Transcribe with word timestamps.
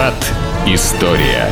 Виват. 0.00 0.32
История. 0.66 1.50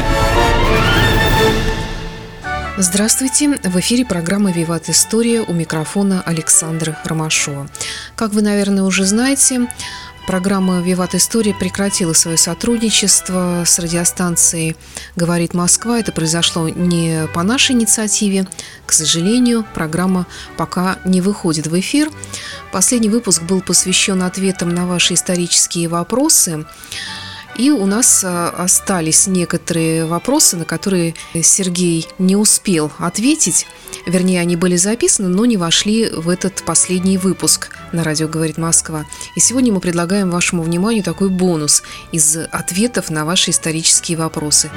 Здравствуйте! 2.79 3.59
В 3.63 3.79
эфире 3.81 4.07
программа 4.07 4.51
«Виват 4.53 4.89
История» 4.89 5.43
у 5.43 5.53
микрофона 5.53 6.23
Александра 6.25 6.99
Ромашова. 7.05 7.69
Как 8.17 8.33
вы, 8.33 8.41
наверное, 8.41 8.85
уже 8.85 9.05
знаете, 9.05 9.69
программа 10.27 10.81
«Виват 10.81 11.15
История» 11.15 11.53
прекратила 11.53 12.15
свое 12.15 12.39
сотрудничество 12.39 13.65
с 13.67 13.79
радиостанцией 13.79 14.79
«Говорит 15.15 15.53
Москва». 15.53 16.01
Это 16.01 16.13
произошло 16.13 16.71
не 16.71 17.27
по 17.35 17.43
нашей 17.43 17.73
инициативе. 17.73 18.49
К 18.87 18.93
сожалению, 18.93 19.67
программа 19.75 20.27
пока 20.57 21.01
не 21.05 21.21
выходит 21.21 21.67
в 21.67 21.79
эфир. 21.79 22.11
Последний 22.73 23.11
выпуск 23.11 23.43
был 23.43 23.61
посвящен 23.61 24.23
ответам 24.23 24.71
на 24.71 24.87
ваши 24.87 25.13
исторические 25.13 25.89
вопросы. 25.89 26.65
И 27.59 27.73
у 27.73 27.87
нас 27.87 28.23
а, 28.25 28.51
остались 28.51 29.27
некоторые 29.27 30.07
вопросы, 30.07 30.57
на 30.57 30.65
которые 30.65 31.15
Сергей 31.43 32.07
не 32.19 32.37
успел 32.37 32.93
ответить. 32.99 33.67
Вернее, 34.07 34.41
они 34.41 34.55
были 34.55 34.77
записаны, 34.77 35.29
но 35.29 35.45
не 35.45 35.57
вошли 35.57 36.09
в 36.09 36.29
этот 36.29 36.63
последний 36.63 37.19
выпуск 37.19 37.71
на 37.93 38.05
радио 38.05 38.29
«Говорит 38.29 38.59
Москва». 38.59 39.07
И 39.35 39.41
сегодня 39.41 39.73
мы 39.73 39.81
предлагаем 39.81 40.31
вашему 40.31 40.63
вниманию 40.63 41.03
такой 41.03 41.31
бонус 41.31 41.83
из 42.13 42.37
ответов 42.37 43.11
на 43.11 43.25
ваши 43.25 43.51
исторические 43.51 44.19
вопросы. 44.19 44.71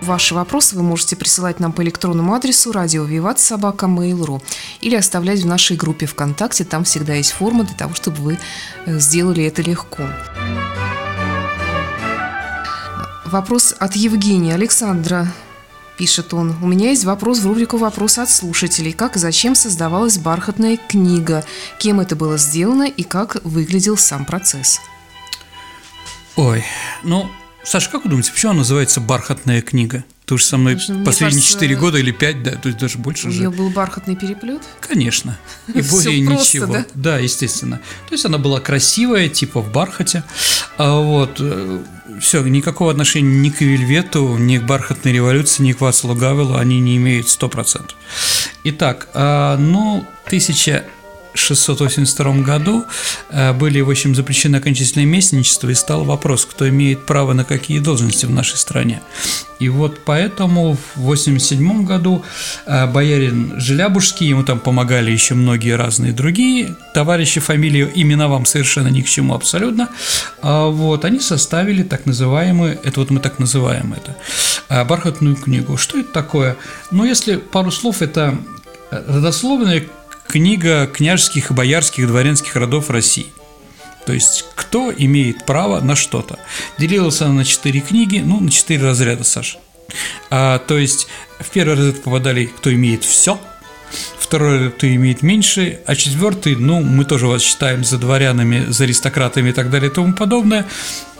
Ваши 0.00 0.34
вопросы 0.34 0.74
вы 0.74 0.82
можете 0.82 1.16
присылать 1.16 1.60
нам 1.60 1.74
по 1.74 1.82
электронному 1.82 2.32
адресу 2.32 2.72
радио 2.72 3.04
Виват 3.04 3.40
Собака 3.40 3.84
Mail.ru 3.84 4.40
или 4.80 4.96
оставлять 4.96 5.40
в 5.40 5.46
нашей 5.46 5.76
группе 5.76 6.06
ВКонтакте. 6.06 6.64
Там 6.64 6.84
всегда 6.84 7.12
есть 7.12 7.32
форма 7.32 7.64
для 7.64 7.74
того, 7.76 7.94
чтобы 7.94 8.16
вы 8.16 8.38
э, 8.86 8.98
сделали 8.98 9.44
это 9.44 9.60
легко. 9.60 10.04
Вопрос 13.30 13.74
от 13.78 13.94
Евгения 13.94 14.54
Александра. 14.54 15.30
Пишет 15.98 16.32
он, 16.32 16.56
у 16.62 16.66
меня 16.66 16.90
есть 16.90 17.04
вопрос 17.04 17.40
в 17.40 17.46
рубрику 17.46 17.76
«Вопрос 17.76 18.16
от 18.16 18.30
слушателей». 18.30 18.94
Как 18.94 19.16
и 19.16 19.18
зачем 19.18 19.54
создавалась 19.54 20.16
бархатная 20.16 20.78
книга? 20.78 21.44
Кем 21.78 22.00
это 22.00 22.16
было 22.16 22.38
сделано 22.38 22.84
и 22.84 23.02
как 23.02 23.36
выглядел 23.44 23.98
сам 23.98 24.24
процесс? 24.24 24.80
Ой, 26.36 26.64
ну, 27.02 27.30
Саша, 27.64 27.90
как 27.90 28.04
вы 28.04 28.10
думаете, 28.10 28.32
почему 28.32 28.52
она 28.52 28.60
называется 28.60 28.98
«Бархатная 28.98 29.60
книга»? 29.60 30.04
Потому 30.28 30.40
что 30.40 30.48
со 30.50 30.58
мной 30.58 30.74
Конечно, 30.74 31.04
последние 31.06 31.40
кажется, 31.40 31.54
4 31.54 31.76
года 31.76 31.96
или 31.96 32.10
5, 32.10 32.42
да, 32.42 32.50
то 32.50 32.68
есть 32.68 32.78
даже 32.78 32.98
больше 32.98 33.30
же. 33.30 33.38
У 33.38 33.40
нее 33.40 33.50
был 33.50 33.70
бархатный 33.70 34.14
переплет? 34.14 34.60
Конечно. 34.78 35.38
И 35.74 35.80
более 35.80 36.20
ничего. 36.20 36.66
Просто, 36.66 36.90
да? 36.92 37.16
естественно. 37.16 37.80
То 38.10 38.14
есть 38.14 38.26
она 38.26 38.36
была 38.36 38.60
красивая, 38.60 39.30
типа 39.30 39.62
в 39.62 39.72
бархате. 39.72 40.24
А 40.76 41.00
вот. 41.00 41.38
Э, 41.40 41.82
Все, 42.20 42.42
никакого 42.42 42.90
отношения 42.90 43.38
ни 43.40 43.48
к 43.48 43.62
Вельвету, 43.62 44.36
ни 44.36 44.58
к 44.58 44.64
бархатной 44.64 45.14
революции, 45.14 45.62
ни 45.62 45.72
к 45.72 45.80
Вацлу 45.80 46.14
Гавелу 46.14 46.56
они 46.56 46.78
не 46.78 46.98
имеют 46.98 47.28
100%. 47.28 47.92
Итак, 48.64 49.08
а, 49.14 49.56
ну, 49.56 50.04
1000 50.26 50.84
682 51.38 52.32
году 52.42 52.84
э, 53.30 53.52
были, 53.52 53.80
в 53.80 53.90
общем, 53.90 54.14
запрещены 54.14 54.56
окончательное 54.56 55.06
местничество, 55.06 55.68
и 55.68 55.74
стал 55.74 56.04
вопрос, 56.04 56.44
кто 56.44 56.68
имеет 56.68 57.06
право 57.06 57.32
на 57.32 57.44
какие 57.44 57.78
должности 57.78 58.26
в 58.26 58.30
нашей 58.30 58.56
стране. 58.56 59.02
И 59.58 59.68
вот 59.68 60.00
поэтому 60.04 60.76
в 60.94 61.00
87 61.00 61.84
году 61.84 62.24
э, 62.66 62.86
боярин 62.86 63.60
Желябужский, 63.60 64.28
ему 64.28 64.44
там 64.44 64.60
помогали 64.60 65.10
еще 65.10 65.34
многие 65.34 65.76
разные 65.76 66.12
другие 66.12 66.76
товарищи, 66.94 67.40
фамилии 67.40 67.90
имена 67.94 68.28
вам 68.28 68.46
совершенно 68.46 68.88
ни 68.88 69.02
к 69.02 69.08
чему 69.08 69.34
абсолютно, 69.34 69.88
а 70.42 70.68
вот, 70.68 71.04
они 71.04 71.20
составили 71.20 71.82
так 71.82 72.06
называемую, 72.06 72.78
это 72.84 73.00
вот 73.00 73.10
мы 73.10 73.20
так 73.20 73.38
называем 73.38 73.94
это, 73.94 74.16
э, 74.68 74.84
бархатную 74.84 75.36
книгу. 75.36 75.76
Что 75.76 75.98
это 75.98 76.12
такое? 76.12 76.56
Ну, 76.90 77.04
если 77.04 77.36
пару 77.36 77.70
слов, 77.70 78.02
это 78.02 78.38
родословная 78.90 79.86
книга 80.28 80.86
княжеских 80.86 81.50
и 81.50 81.54
боярских 81.54 82.06
дворянских 82.06 82.54
родов 82.54 82.90
России. 82.90 83.26
То 84.06 84.12
есть, 84.12 84.44
кто 84.54 84.92
имеет 84.96 85.44
право 85.44 85.80
на 85.80 85.96
что-то. 85.96 86.38
Делилась 86.78 87.20
она 87.20 87.32
на 87.32 87.44
четыре 87.44 87.80
книги, 87.80 88.22
ну, 88.24 88.40
на 88.40 88.50
четыре 88.50 88.84
разряда, 88.84 89.24
Саша. 89.24 89.58
А, 90.30 90.58
то 90.58 90.78
есть, 90.78 91.08
в 91.40 91.50
первый 91.50 91.76
разряд 91.76 92.02
попадали, 92.02 92.46
кто 92.46 92.72
имеет 92.72 93.04
все, 93.04 93.38
второй 94.18 94.70
кто 94.70 94.86
имеет 94.86 95.22
меньше, 95.22 95.80
а 95.86 95.94
четвертый, 95.94 96.56
ну, 96.56 96.82
мы 96.82 97.04
тоже 97.04 97.26
вас 97.26 97.42
считаем 97.42 97.84
за 97.84 97.98
дворянами, 97.98 98.66
за 98.70 98.84
аристократами 98.84 99.50
и 99.50 99.52
так 99.52 99.70
далее 99.70 99.90
и 99.90 99.94
тому 99.94 100.14
подобное, 100.14 100.66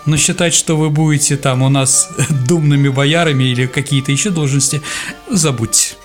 но 0.06 0.16
считать, 0.16 0.54
что 0.54 0.76
вы 0.76 0.90
будете 0.90 1.36
там 1.36 1.62
у 1.62 1.68
нас 1.68 2.10
думными 2.46 2.88
боярами 2.88 3.44
или 3.44 3.66
какие-то 3.66 4.12
еще 4.12 4.30
должности, 4.30 4.82
забудьте. 5.30 5.96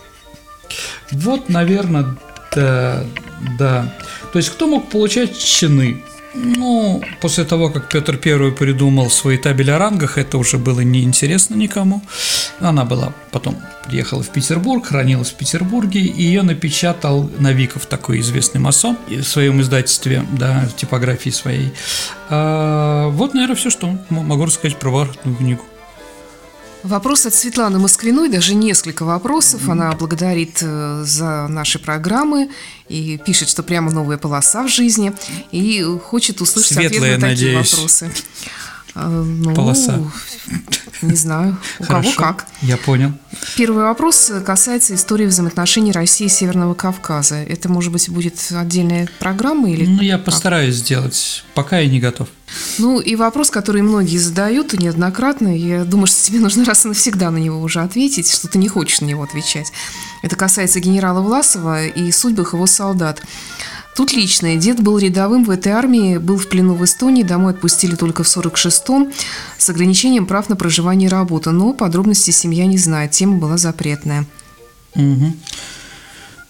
Вот, 1.12 1.50
наверное, 1.50 2.18
да, 2.56 3.04
да. 3.58 3.96
То 4.32 4.40
есть 4.40 4.50
кто 4.50 4.68
мог 4.68 4.90
получать 4.90 5.38
чины? 5.38 6.04
Ну, 6.36 7.04
после 7.22 7.44
того, 7.44 7.70
как 7.70 7.90
Петр 7.90 8.20
I 8.24 8.52
придумал 8.52 9.12
свои 9.12 9.38
табели 9.38 9.70
о 9.70 9.78
рангах, 9.78 10.18
это 10.18 10.40
уже 10.40 10.58
было 10.58 10.80
неинтересно 10.80 11.56
никому. 11.56 12.02
Она 12.60 12.86
была 12.86 13.14
потом 13.32 13.56
приехала 13.88 14.24
в 14.24 14.30
Петербург, 14.30 14.86
хранилась 14.86 15.30
в 15.30 15.36
Петербурге, 15.36 16.00
и 16.00 16.24
ее 16.24 16.42
напечатал 16.42 17.30
Новиков, 17.38 17.86
такой 17.86 18.20
известный 18.22 18.60
масон, 18.60 18.98
в 19.08 19.24
своем 19.24 19.62
издательстве, 19.62 20.26
да, 20.32 20.66
в 20.72 20.76
типографии 20.76 21.30
своей. 21.30 21.72
А, 22.30 23.10
вот, 23.10 23.34
наверное, 23.34 23.56
все, 23.56 23.70
что 23.70 23.96
могу 24.10 24.46
рассказать 24.46 24.78
про 24.78 24.92
бархатную 24.92 25.38
книгу. 25.38 25.64
Вопрос 26.84 27.26
от 27.26 27.34
Светланы 27.34 27.80
Москвиной, 27.80 28.30
даже 28.30 28.56
несколько 28.56 29.04
вопросов. 29.06 29.70
Она 29.70 29.94
благодарит 29.94 30.58
э, 30.62 31.04
за 31.06 31.48
наши 31.48 31.80
программы 31.80 32.50
и 32.90 33.18
пишет, 33.26 33.48
что 33.48 33.64
прямо 33.64 33.90
новая 33.90 34.18
полоса 34.18 34.64
в 34.64 34.68
жизни 34.68 35.14
и 35.52 35.82
хочет 36.04 36.42
услышать 36.42 36.74
Светлая, 36.78 37.16
ответ 37.16 37.22
на 37.22 37.30
такие 37.30 37.48
надеюсь. 37.54 37.74
вопросы. 37.74 38.12
Э, 38.96 39.24
ну, 39.26 39.54
Полоса. 39.56 40.00
Не 41.02 41.16
знаю, 41.16 41.58
у 41.80 41.84
Хорошо, 41.84 42.12
кого 42.16 42.28
как. 42.28 42.48
Я 42.62 42.78
понял. 42.78 43.12
Первый 43.58 43.84
вопрос 43.84 44.32
касается 44.46 44.96
истории 44.96 45.26
взаимоотношений 45.26 45.92
России 45.92 46.26
и 46.26 46.30
Северного 46.30 46.76
Кавказа. 46.76 47.36
Это, 47.36 47.70
может 47.70 47.92
быть, 47.92 48.10
будет 48.10 48.36
отдельная 48.52 49.10
программа 49.20 49.70
или? 49.70 49.86
Ну, 49.86 50.02
я 50.02 50.18
как? 50.18 50.26
постараюсь 50.26 50.76
сделать. 50.76 51.44
Пока 51.56 51.80
я 51.80 51.90
не 51.90 52.00
готов. 52.00 52.30
Ну, 52.78 53.00
и 53.00 53.16
вопрос, 53.16 53.50
который 53.50 53.82
многие 53.82 54.18
задают 54.18 54.74
неоднократно, 54.74 55.56
я 55.56 55.84
думаю, 55.84 56.08
что 56.08 56.26
тебе 56.26 56.40
нужно 56.42 56.64
раз 56.64 56.86
и 56.86 56.88
навсегда 56.88 57.32
на 57.32 57.38
него 57.38 57.60
уже 57.62 57.82
ответить, 57.82 58.32
что 58.32 58.48
ты 58.48 58.58
не 58.58 58.68
хочешь 58.68 59.02
на 59.02 59.06
него 59.06 59.24
отвечать. 59.24 59.72
Это 60.22 60.36
касается 60.36 60.80
генерала 60.80 61.22
Власова 61.22 61.86
и 61.86 62.12
судьбах 62.12 62.54
его 62.54 62.68
солдат. 62.68 63.22
Тут 63.96 64.12
личное. 64.12 64.58
Дед 64.58 64.82
был 64.82 64.98
рядовым 64.98 65.44
в 65.44 65.52
этой 65.52 65.72
армии, 65.72 66.18
был 66.18 66.38
в 66.38 66.50
плену 66.50 66.74
в 66.74 66.84
Эстонии, 66.84 67.24
домой 67.24 67.54
отпустили 67.54 67.96
только 67.96 68.24
в 68.24 68.28
46-м 68.28 69.12
с 69.58 69.70
ограничением 69.70 70.26
прав 70.26 70.50
на 70.50 70.56
проживание 70.56 71.10
и 71.10 71.12
работу, 71.12 71.52
но 71.52 71.74
подробности 71.74 72.32
семья 72.32 72.66
не 72.66 72.78
знает, 72.78 73.12
тема 73.12 73.38
была 73.38 73.58
запретная. 73.58 74.26
Угу. 74.96 75.34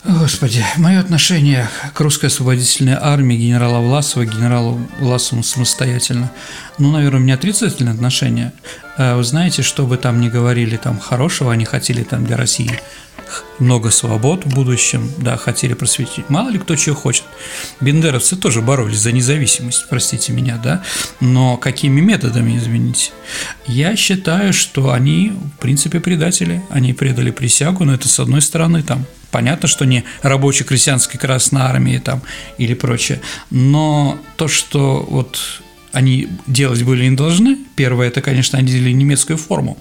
Господи, 0.06 0.66
мое 0.76 1.00
отношение 1.00 1.70
к 1.94 2.00
русской 2.02 2.26
освободительной 2.26 2.98
армии 3.00 3.38
генерала 3.38 3.80
Власова, 3.80 4.26
генералу 4.26 4.82
Власову 5.00 5.44
самостоятельно, 5.44 6.30
ну, 6.80 6.92
наверное, 6.92 7.20
у 7.20 7.24
меня 7.24 7.36
отрицательное 7.36 7.94
отношение. 7.94 8.54
А 8.98 9.16
вы 9.16 9.24
знаете, 9.24 9.62
что 9.62 9.86
бы 9.86 9.98
там 9.98 10.22
ни 10.22 10.30
говорили 10.30 10.78
там 10.78 11.00
хорошего, 11.00 11.52
они 11.52 11.66
хотели 11.66 12.04
там 12.04 12.26
для 12.26 12.38
России 12.38 12.80
много 13.60 13.90
свобод 13.90 14.46
в 14.46 14.50
будущем, 14.50 15.12
да, 15.18 15.38
хотели 15.38 15.74
просветить. 15.74 16.30
Мало 16.30 16.50
ли 16.50 16.60
кто 16.60 16.76
чего 16.76 16.96
хочет. 16.96 17.24
Бендеровцы 17.82 18.36
тоже 18.36 18.62
боролись 18.62 19.00
за 19.00 19.12
независимость, 19.12 19.86
простите 19.90 20.34
меня, 20.34 20.60
да, 20.64 20.84
но 21.20 21.58
какими 21.58 22.02
методами, 22.02 22.58
извините? 22.58 23.12
Я 23.66 23.96
считаю, 23.96 24.54
что 24.54 24.92
они, 24.92 25.34
в 25.58 25.62
принципе, 25.62 26.00
предатели. 26.00 26.62
Они 26.70 26.94
предали 26.94 27.32
присягу, 27.32 27.86
но 27.86 27.94
это 27.94 28.08
с 28.08 28.20
одной 28.20 28.42
стороны 28.42 28.84
там 28.84 29.06
Понятно, 29.32 29.68
что 29.68 29.86
не 29.86 30.04
рабочей 30.22 30.64
крестьянской 30.64 31.20
Красной 31.20 31.64
Армии 31.64 31.98
там 31.98 32.22
или 32.60 32.76
прочее, 32.76 33.20
но 33.50 34.20
то, 34.38 34.48
что 34.48 35.04
вот 35.10 35.63
они 35.94 36.28
делать 36.48 36.84
были 36.84 37.08
не 37.08 37.16
должны, 37.16 37.58
первое, 37.76 38.08
это, 38.08 38.22
конечно, 38.22 38.60
они 38.60 38.68
делили 38.68 38.92
немецкую 38.92 39.38
форму, 39.38 39.78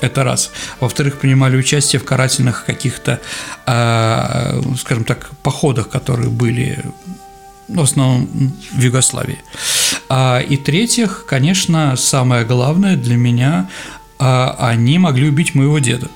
это 0.00 0.24
раз. 0.24 0.50
Во-вторых, 0.80 1.18
принимали 1.18 1.56
участие 1.56 2.00
в 2.00 2.04
карательных 2.04 2.64
каких-то, 2.64 3.20
э, 3.66 4.62
скажем 4.78 5.04
так, 5.04 5.30
походах, 5.42 5.88
которые 5.88 6.30
были 6.30 6.84
ну, 7.68 7.82
в 7.82 7.84
основном 7.84 8.28
в 8.72 8.80
Югославии. 8.80 9.38
А, 10.08 10.40
и 10.40 10.56
третьих, 10.56 11.26
конечно, 11.26 11.96
самое 11.96 12.44
главное 12.44 12.96
для 12.96 13.16
меня, 13.16 13.68
а, 14.18 14.56
они 14.58 14.98
могли 14.98 15.28
убить 15.28 15.54
моего 15.54 15.78
деда. 15.78 16.08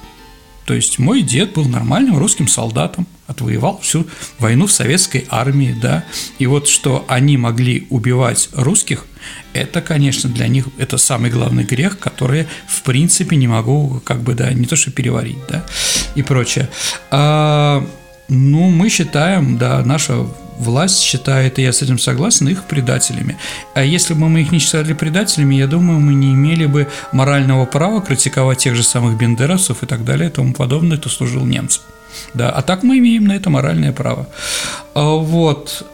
То 0.64 0.74
есть 0.74 0.98
мой 0.98 1.22
дед 1.22 1.52
был 1.52 1.66
нормальным 1.66 2.18
русским 2.18 2.48
солдатом, 2.48 3.06
отвоевал 3.32 3.81
всю 3.81 4.06
войну 4.38 4.67
в 4.67 4.73
советской 4.73 5.26
армии, 5.29 5.76
да, 5.81 6.05
и 6.38 6.46
вот 6.46 6.69
что 6.69 7.05
они 7.08 7.37
могли 7.37 7.87
убивать 7.90 8.49
русских, 8.52 9.06
это, 9.52 9.82
конечно, 9.82 10.31
для 10.31 10.49
них 10.49 10.67
это 10.79 10.99
самый 10.99 11.31
главный 11.31 11.64
грех, 11.64 11.99
который, 11.99 12.46
в 12.67 12.82
принципе, 12.82 13.37
не 13.37 13.49
могу, 13.49 14.00
как 14.05 14.23
бы, 14.23 14.34
да, 14.34 14.52
не 14.52 14.64
то 14.64 14.76
что 14.76 14.90
переварить, 14.90 15.38
да, 15.49 15.64
и 16.14 16.23
прочее. 16.23 16.69
А, 17.11 17.87
ну, 18.29 18.70
мы 18.70 18.88
считаем, 18.88 19.58
да, 19.58 19.82
наша 19.84 20.26
власть 20.62 21.00
считает, 21.00 21.58
и 21.58 21.62
я 21.62 21.72
с 21.72 21.82
этим 21.82 21.98
согласен, 21.98 22.48
их 22.48 22.64
предателями. 22.64 23.36
А 23.74 23.82
если 23.82 24.14
бы 24.14 24.28
мы 24.28 24.40
их 24.40 24.52
не 24.52 24.58
считали 24.58 24.94
предателями, 24.94 25.56
я 25.56 25.66
думаю, 25.66 26.00
мы 26.00 26.14
не 26.14 26.32
имели 26.32 26.66
бы 26.66 26.88
морального 27.12 27.66
права 27.66 28.00
критиковать 28.00 28.58
тех 28.58 28.74
же 28.74 28.82
самых 28.82 29.18
бендеровцев 29.18 29.82
и 29.82 29.86
так 29.86 30.04
далее 30.04 30.28
и 30.28 30.32
тому 30.32 30.54
подобное, 30.54 30.96
кто 30.96 31.08
служил 31.08 31.44
немцам. 31.44 31.82
Да, 32.34 32.50
а 32.50 32.62
так 32.62 32.82
мы 32.82 32.98
имеем 32.98 33.24
на 33.24 33.32
это 33.32 33.50
моральное 33.50 33.92
право. 33.92 34.26
А 34.94 35.16
вот. 35.16 35.84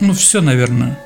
Ну, 0.00 0.12
все, 0.12 0.40
наверное. 0.40 0.98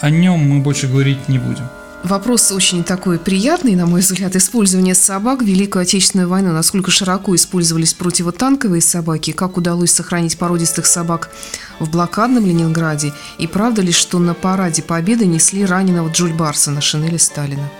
О 0.00 0.10
нем 0.10 0.38
мы 0.40 0.60
больше 0.60 0.88
говорить 0.88 1.28
не 1.28 1.38
будем. 1.38 1.68
Вопрос 2.02 2.50
очень 2.50 2.82
такой 2.82 3.18
приятный, 3.18 3.74
на 3.76 3.84
мой 3.84 4.00
взгляд, 4.00 4.34
использование 4.34 4.94
собак 4.94 5.42
в 5.42 5.44
Великую 5.44 5.82
Отечественную 5.82 6.28
войну. 6.28 6.50
Насколько 6.52 6.90
широко 6.90 7.34
использовались 7.36 7.92
противотанковые 7.92 8.80
собаки, 8.80 9.32
как 9.32 9.58
удалось 9.58 9.92
сохранить 9.92 10.38
породистых 10.38 10.86
собак 10.86 11.30
в 11.78 11.90
блокадном 11.90 12.46
Ленинграде, 12.46 13.12
и 13.38 13.46
правда 13.46 13.82
ли, 13.82 13.92
что 13.92 14.18
на 14.18 14.32
параде 14.32 14.82
Победы 14.82 15.26
несли 15.26 15.64
раненого 15.64 16.08
Джульбарса 16.10 16.70
на 16.70 16.80
шинели 16.80 17.18
Сталина? 17.18 17.70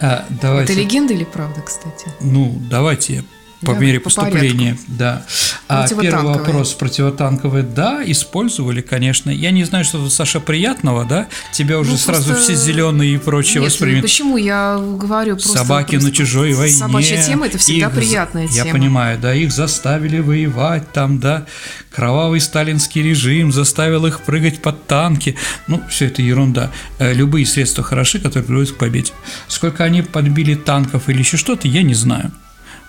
А, 0.00 0.24
давайте. 0.40 0.72
Это 0.72 0.80
легенда 0.80 1.12
или 1.12 1.24
правда, 1.24 1.60
кстати? 1.62 2.06
Ну, 2.20 2.56
давайте 2.70 3.24
по 3.60 3.66
Давай, 3.66 3.80
мере 3.80 4.00
по 4.00 4.04
поступления, 4.04 4.70
порядку. 4.72 4.84
да. 4.88 5.26
А 5.72 5.88
первый 5.88 6.34
вопрос 6.34 6.74
противотанковые, 6.74 7.64
да, 7.64 8.02
использовали, 8.04 8.80
конечно. 8.80 9.30
Я 9.30 9.50
не 9.50 9.64
знаю, 9.64 9.84
что 9.84 9.98
тут, 9.98 10.12
Саша, 10.12 10.40
приятного, 10.40 11.04
да? 11.04 11.28
Тебя 11.52 11.78
уже 11.78 11.92
ну, 11.92 11.96
сразу 11.96 12.34
все 12.34 12.54
зеленые 12.54 13.14
и 13.14 13.18
прочее 13.18 13.62
Нет, 13.62 13.70
воспримут. 13.70 14.02
Почему 14.02 14.36
я 14.36 14.78
говорю 14.78 15.36
просто... 15.36 15.58
Собаки 15.58 15.92
просто 15.92 16.08
на 16.08 16.14
чужой 16.14 16.52
войне. 16.54 16.76
Собачья 16.76 17.22
тема– 17.22 17.46
это 17.48 17.58
всегда 17.58 17.86
их, 17.86 17.94
приятная 17.94 18.48
тема. 18.48 18.66
Я 18.66 18.72
понимаю, 18.72 19.18
да, 19.18 19.34
их 19.34 19.52
заставили 19.52 20.18
воевать 20.18 20.92
там, 20.92 21.18
да, 21.20 21.46
кровавый 21.90 22.40
сталинский 22.40 23.02
режим 23.02 23.52
заставил 23.52 24.06
их 24.06 24.20
прыгать 24.22 24.60
под 24.60 24.86
танки. 24.86 25.36
Ну, 25.66 25.82
все 25.88 26.06
это 26.06 26.22
ерунда. 26.22 26.70
Э, 26.98 27.12
любые 27.12 27.46
средства 27.46 27.84
хороши, 27.84 28.18
которые 28.18 28.44
приводят 28.44 28.72
к 28.72 28.76
победе. 28.76 29.12
Сколько 29.48 29.84
они 29.84 30.02
подбили 30.02 30.54
танков 30.54 31.08
или 31.08 31.18
еще 31.18 31.36
что-то, 31.36 31.68
я 31.68 31.82
не 31.82 31.94
знаю. 31.94 32.32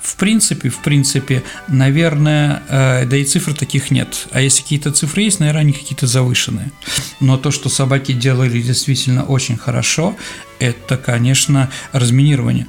В 0.04 0.18
принципе, 0.18 0.70
в 0.70 0.80
принципе, 0.80 1.44
наверное, 1.70 2.62
э, 2.68 3.06
да 3.06 3.16
и 3.16 3.24
цифр 3.24 3.54
таких 3.54 3.90
нет. 3.90 4.28
А 4.32 4.42
если 4.42 4.62
какие-то 4.62 4.92
цифры 4.92 5.22
есть, 5.22 5.40
наверное, 5.40 5.62
они 5.62 5.72
какие-то 5.72 6.08
завышенные. 6.08 6.72
Но 7.22 7.38
то, 7.38 7.52
что 7.52 7.70
собаки 7.70 8.12
делали 8.12 8.62
действительно 8.62 9.24
очень 9.24 9.56
хорошо, 9.56 10.18
это, 10.60 10.98
конечно, 10.98 11.72
разминирование. 11.94 12.68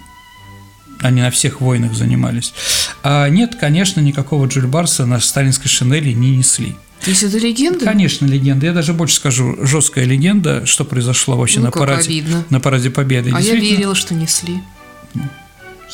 Они 1.00 1.20
на 1.20 1.32
всех 1.32 1.60
войнах 1.60 1.94
занимались. 1.94 2.54
А 3.02 3.28
нет, 3.28 3.56
конечно, 3.56 4.00
никакого 4.00 4.46
Джульбарса 4.46 5.04
на 5.04 5.18
сталинской 5.18 5.68
шинели 5.68 6.12
не 6.12 6.36
несли. 6.36 6.76
То 7.02 7.10
есть 7.10 7.24
это 7.24 7.36
легенда? 7.38 7.84
Конечно, 7.84 8.26
легенда. 8.26 8.66
Я 8.66 8.72
даже 8.72 8.92
больше 8.92 9.16
скажу, 9.16 9.56
жесткая 9.60 10.04
легенда, 10.04 10.66
что 10.66 10.84
произошло 10.84 11.36
вообще 11.36 11.58
ну, 11.58 11.66
на, 11.66 11.72
параде, 11.72 12.24
на 12.48 12.60
параде 12.60 12.90
Победы. 12.90 13.32
А 13.34 13.40
я 13.40 13.56
верила, 13.56 13.96
что 13.96 14.14
несли. 14.14 14.62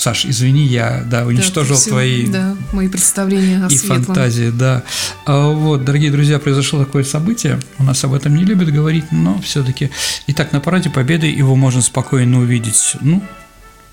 Саш, 0.01 0.25
извини, 0.25 0.65
я 0.65 1.03
да, 1.05 1.27
уничтожил 1.27 1.77
да, 1.77 1.83
твои 1.83 2.27
да, 2.27 2.57
мои 2.73 2.89
представления 2.89 3.63
о 3.63 3.67
и 3.67 3.77
светлом. 3.77 4.05
фантазии, 4.05 4.49
да. 4.49 4.83
А, 5.27 5.51
вот, 5.51 5.85
дорогие 5.85 6.11
друзья, 6.11 6.39
произошло 6.39 6.83
такое 6.83 7.05
событие. 7.05 7.61
У 7.79 7.85
нас 7.85 8.03
об 8.03 8.15
этом 8.15 8.35
не 8.35 8.47
любят 8.47 8.73
говорить, 8.73 9.13
но 9.13 9.39
все-таки. 9.43 9.91
Итак, 10.27 10.53
на 10.53 10.61
параде 10.61 10.89
Победы 10.89 11.27
его 11.27 11.55
можно 11.55 11.83
спокойно 11.83 12.39
увидеть, 12.39 12.97
ну, 13.03 13.23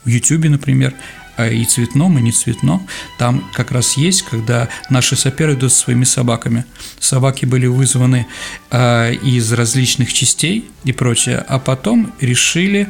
в 0.06 0.08
Ютубе, 0.08 0.50
например, 0.50 0.94
а 1.36 1.50
и 1.50 1.66
цветном, 1.66 2.18
и 2.18 2.22
не 2.22 2.32
цветном. 2.32 2.88
Там 3.18 3.44
как 3.54 3.72
раз 3.72 3.98
есть, 3.98 4.22
когда 4.22 4.70
наши 4.90 5.18
саперы 5.18 5.56
идут 5.56 5.74
со 5.74 5.80
своими 5.80 6.06
собаками. 6.06 6.64
Собаки 7.02 7.46
были 7.46 7.68
вызваны 7.68 8.28
э, 8.72 9.14
из 9.16 9.52
различных 9.52 10.14
частей 10.14 10.72
и 10.86 10.94
прочее, 10.94 11.44
а 11.50 11.60
потом 11.60 12.14
решили 12.22 12.88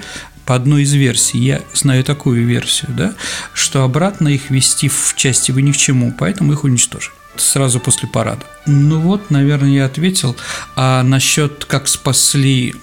по 0.48 0.56
одной 0.56 0.84
из 0.84 0.94
версий, 0.94 1.40
я 1.40 1.62
знаю 1.74 2.04
такую 2.04 2.48
версию, 2.48 2.92
да, 2.96 3.14
что 3.54 3.84
обратно 3.84 4.30
их 4.30 4.50
вести 4.50 4.88
в 4.88 5.14
части 5.16 5.52
вы 5.52 5.62
ни 5.62 5.74
к 5.74 5.78
чему, 5.78 6.14
поэтому 6.18 6.54
их 6.54 6.64
уничтожили 6.64 7.14
сразу 7.36 7.80
после 7.80 8.10
парада. 8.10 8.42
Ну 8.66 9.00
вот, 9.00 9.30
наверное, 9.30 9.70
я 9.70 9.86
ответил. 9.86 10.36
А 10.76 11.04
насчет 11.04 11.66
как 11.66 11.88
спасли 11.88 12.74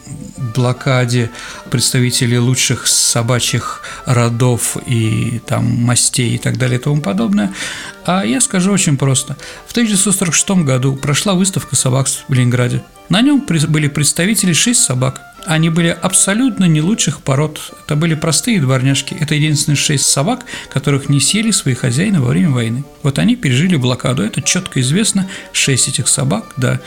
блокаде 0.55 1.31
представителей 1.70 2.38
лучших 2.38 2.87
собачьих 2.87 3.82
родов 4.06 4.76
и 4.87 5.40
там 5.46 5.64
мастей 5.64 6.34
и 6.34 6.38
так 6.38 6.56
далее 6.58 6.78
и 6.78 6.82
тому 6.82 7.00
подобное, 7.00 7.52
а 8.05 8.25
я 8.25 8.40
скажу 8.40 8.72
очень 8.72 8.96
просто. 8.96 9.37
В 9.66 9.72
1946 9.72 10.64
году 10.64 10.94
прошла 10.94 11.34
выставка 11.34 11.75
собак 11.76 12.06
в 12.06 12.32
Ленинграде. 12.32 12.82
На 13.08 13.20
нем 13.20 13.44
были 13.68 13.88
представители 13.88 14.52
шесть 14.52 14.82
собак– 14.82 15.20
они 15.46 15.68
были 15.68 15.88
абсолютно 15.88 16.64
не 16.64 16.80
лучших 16.80 17.20
пород. 17.20 17.60
Это 17.84 17.96
были 17.96 18.14
простые 18.14 18.60
дворняжки. 18.60 19.14
Это 19.18 19.34
единственные 19.34 19.76
шесть 19.76 20.06
собак, 20.06 20.44
которых 20.72 21.08
не 21.08 21.20
съели 21.20 21.50
свои 21.50 21.74
хозяины 21.74 22.20
во 22.20 22.28
время 22.28 22.50
войны. 22.50 22.84
Вот 23.02 23.18
они 23.18 23.36
пережили 23.36 23.76
блокаду. 23.76 24.22
Это 24.22 24.40
четко 24.40 24.80
известно. 24.80 25.28
Шесть 25.52 25.88
этих 25.88 26.08
собак, 26.08 26.46
да. 26.56 26.80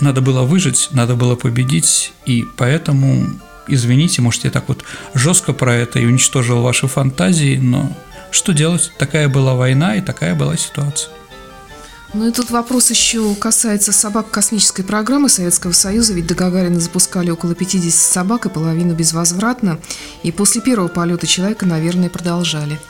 Надо 0.00 0.20
было 0.22 0.42
выжить, 0.42 0.88
надо 0.90 1.14
было 1.14 1.36
победить. 1.36 2.12
И 2.26 2.44
поэтому, 2.56 3.26
извините, 3.68 4.22
может, 4.22 4.44
я 4.44 4.50
так 4.50 4.68
вот 4.68 4.82
жестко 5.14 5.52
про 5.52 5.74
это 5.74 6.00
и 6.00 6.06
уничтожил 6.06 6.62
ваши 6.62 6.88
фантазии, 6.88 7.58
но 7.58 7.96
что 8.32 8.52
делать? 8.52 8.90
Такая 8.98 9.28
была 9.28 9.54
война 9.54 9.96
и 9.96 10.00
такая 10.00 10.34
была 10.34 10.56
ситуация. 10.56 11.10
Ну 12.12 12.26
и 12.26 12.32
тут 12.32 12.50
вопрос 12.50 12.90
еще 12.90 13.34
касается 13.36 13.92
собак 13.92 14.32
космической 14.32 14.82
программы 14.82 15.28
Советского 15.28 15.70
Союза, 15.70 16.12
ведь 16.12 16.26
до 16.26 16.34
Гагарина 16.34 16.80
запускали 16.80 17.30
около 17.30 17.54
50 17.54 17.92
собак 17.92 18.46
и 18.46 18.48
половину 18.48 18.94
безвозвратно, 18.94 19.78
и 20.24 20.32
после 20.32 20.60
первого 20.60 20.88
полета 20.88 21.28
человека, 21.28 21.66
наверное, 21.66 22.10
продолжали. 22.10 22.80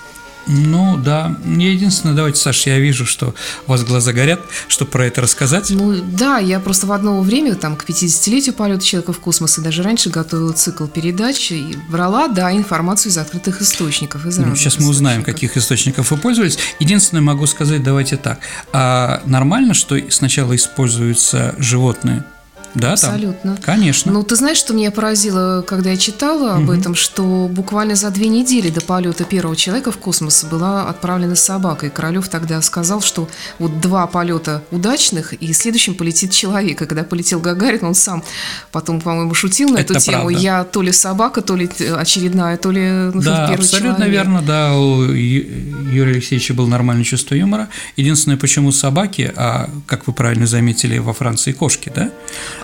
Ну 0.46 0.96
да, 0.96 1.36
единственное, 1.44 2.14
давайте, 2.14 2.40
Саша, 2.40 2.70
я 2.70 2.78
вижу, 2.78 3.06
что 3.06 3.34
у 3.66 3.70
вас 3.70 3.84
глаза 3.84 4.12
горят, 4.12 4.40
чтобы 4.68 4.90
про 4.90 5.06
это 5.06 5.20
рассказать. 5.20 5.70
Ну 5.70 5.94
да, 6.02 6.38
я 6.38 6.60
просто 6.60 6.86
в 6.86 6.92
одно 6.92 7.20
время, 7.20 7.54
там, 7.54 7.76
к 7.76 7.88
50-летию 7.88 8.54
полета 8.54 8.84
человека 8.84 9.12
в 9.12 9.20
космос 9.20 9.58
и 9.58 9.60
даже 9.60 9.82
раньше 9.82 10.10
готовила 10.10 10.52
цикл 10.52 10.86
передач 10.86 11.52
и 11.52 11.76
брала, 11.88 12.28
да, 12.28 12.52
информацию 12.52 13.12
из 13.12 13.18
открытых 13.18 13.62
источников. 13.62 14.26
Из 14.26 14.38
ну, 14.38 14.54
сейчас 14.56 14.78
мы 14.78 14.88
узнаем, 14.88 15.22
каких 15.22 15.56
источников 15.56 16.10
вы 16.10 16.16
пользовались. 16.16 16.58
Единственное, 16.78 17.22
могу 17.22 17.46
сказать, 17.46 17.82
давайте 17.82 18.16
так. 18.16 18.40
А 18.72 19.22
нормально, 19.26 19.74
что 19.74 19.98
сначала 20.10 20.56
используются 20.56 21.54
животные? 21.58 22.24
Да, 22.74 22.92
Абсолютно. 22.92 23.56
Там. 23.56 23.62
Конечно. 23.62 24.12
Ну, 24.12 24.22
ты 24.22 24.36
знаешь, 24.36 24.56
что 24.56 24.74
меня 24.74 24.90
поразило, 24.90 25.62
когда 25.66 25.90
я 25.90 25.96
читала 25.96 26.54
об 26.54 26.64
угу. 26.64 26.72
этом, 26.72 26.94
что 26.94 27.48
буквально 27.50 27.96
за 27.96 28.10
две 28.10 28.28
недели 28.28 28.70
до 28.70 28.80
полета 28.80 29.24
первого 29.24 29.56
человека 29.56 29.90
в 29.90 29.98
космос 29.98 30.44
была 30.44 30.88
отправлена 30.88 31.34
собака. 31.34 31.86
И 31.86 31.90
Королев 31.90 32.28
тогда 32.28 32.62
сказал, 32.62 33.00
что 33.00 33.28
вот 33.58 33.80
два 33.80 34.06
полета 34.06 34.62
удачных, 34.70 35.32
и 35.32 35.52
следующим 35.52 35.94
полетит 35.94 36.30
человек. 36.32 36.82
И 36.82 36.86
когда 36.86 37.02
полетел 37.02 37.40
Гагарин, 37.40 37.84
он 37.84 37.94
сам 37.94 38.22
потом, 38.70 39.00
по-моему, 39.00 39.34
шутил 39.34 39.70
на 39.70 39.78
Это 39.78 39.94
эту 39.94 40.02
тему. 40.02 40.24
Правда. 40.24 40.38
Я 40.38 40.64
то 40.64 40.82
ли 40.82 40.92
собака, 40.92 41.42
то 41.42 41.56
ли 41.56 41.68
очередная, 41.96 42.56
то 42.56 42.70
ли 42.70 43.10
ну, 43.12 43.20
да, 43.20 43.48
первый 43.48 43.64
абсолютно 43.64 43.96
человек. 43.96 44.12
верно, 44.12 44.42
да. 44.42 44.76
У 44.76 45.02
Юрия 45.02 46.12
Алексеевича 46.12 46.54
был 46.54 46.66
нормальное 46.66 47.04
чувство 47.04 47.34
юмора. 47.34 47.68
Единственное, 47.96 48.36
почему 48.36 48.70
собаки, 48.72 49.32
а, 49.36 49.68
как 49.86 50.06
вы 50.06 50.12
правильно 50.12 50.46
заметили, 50.46 50.98
во 50.98 51.12
Франции 51.12 51.52
кошки, 51.52 51.90
да? 51.94 52.10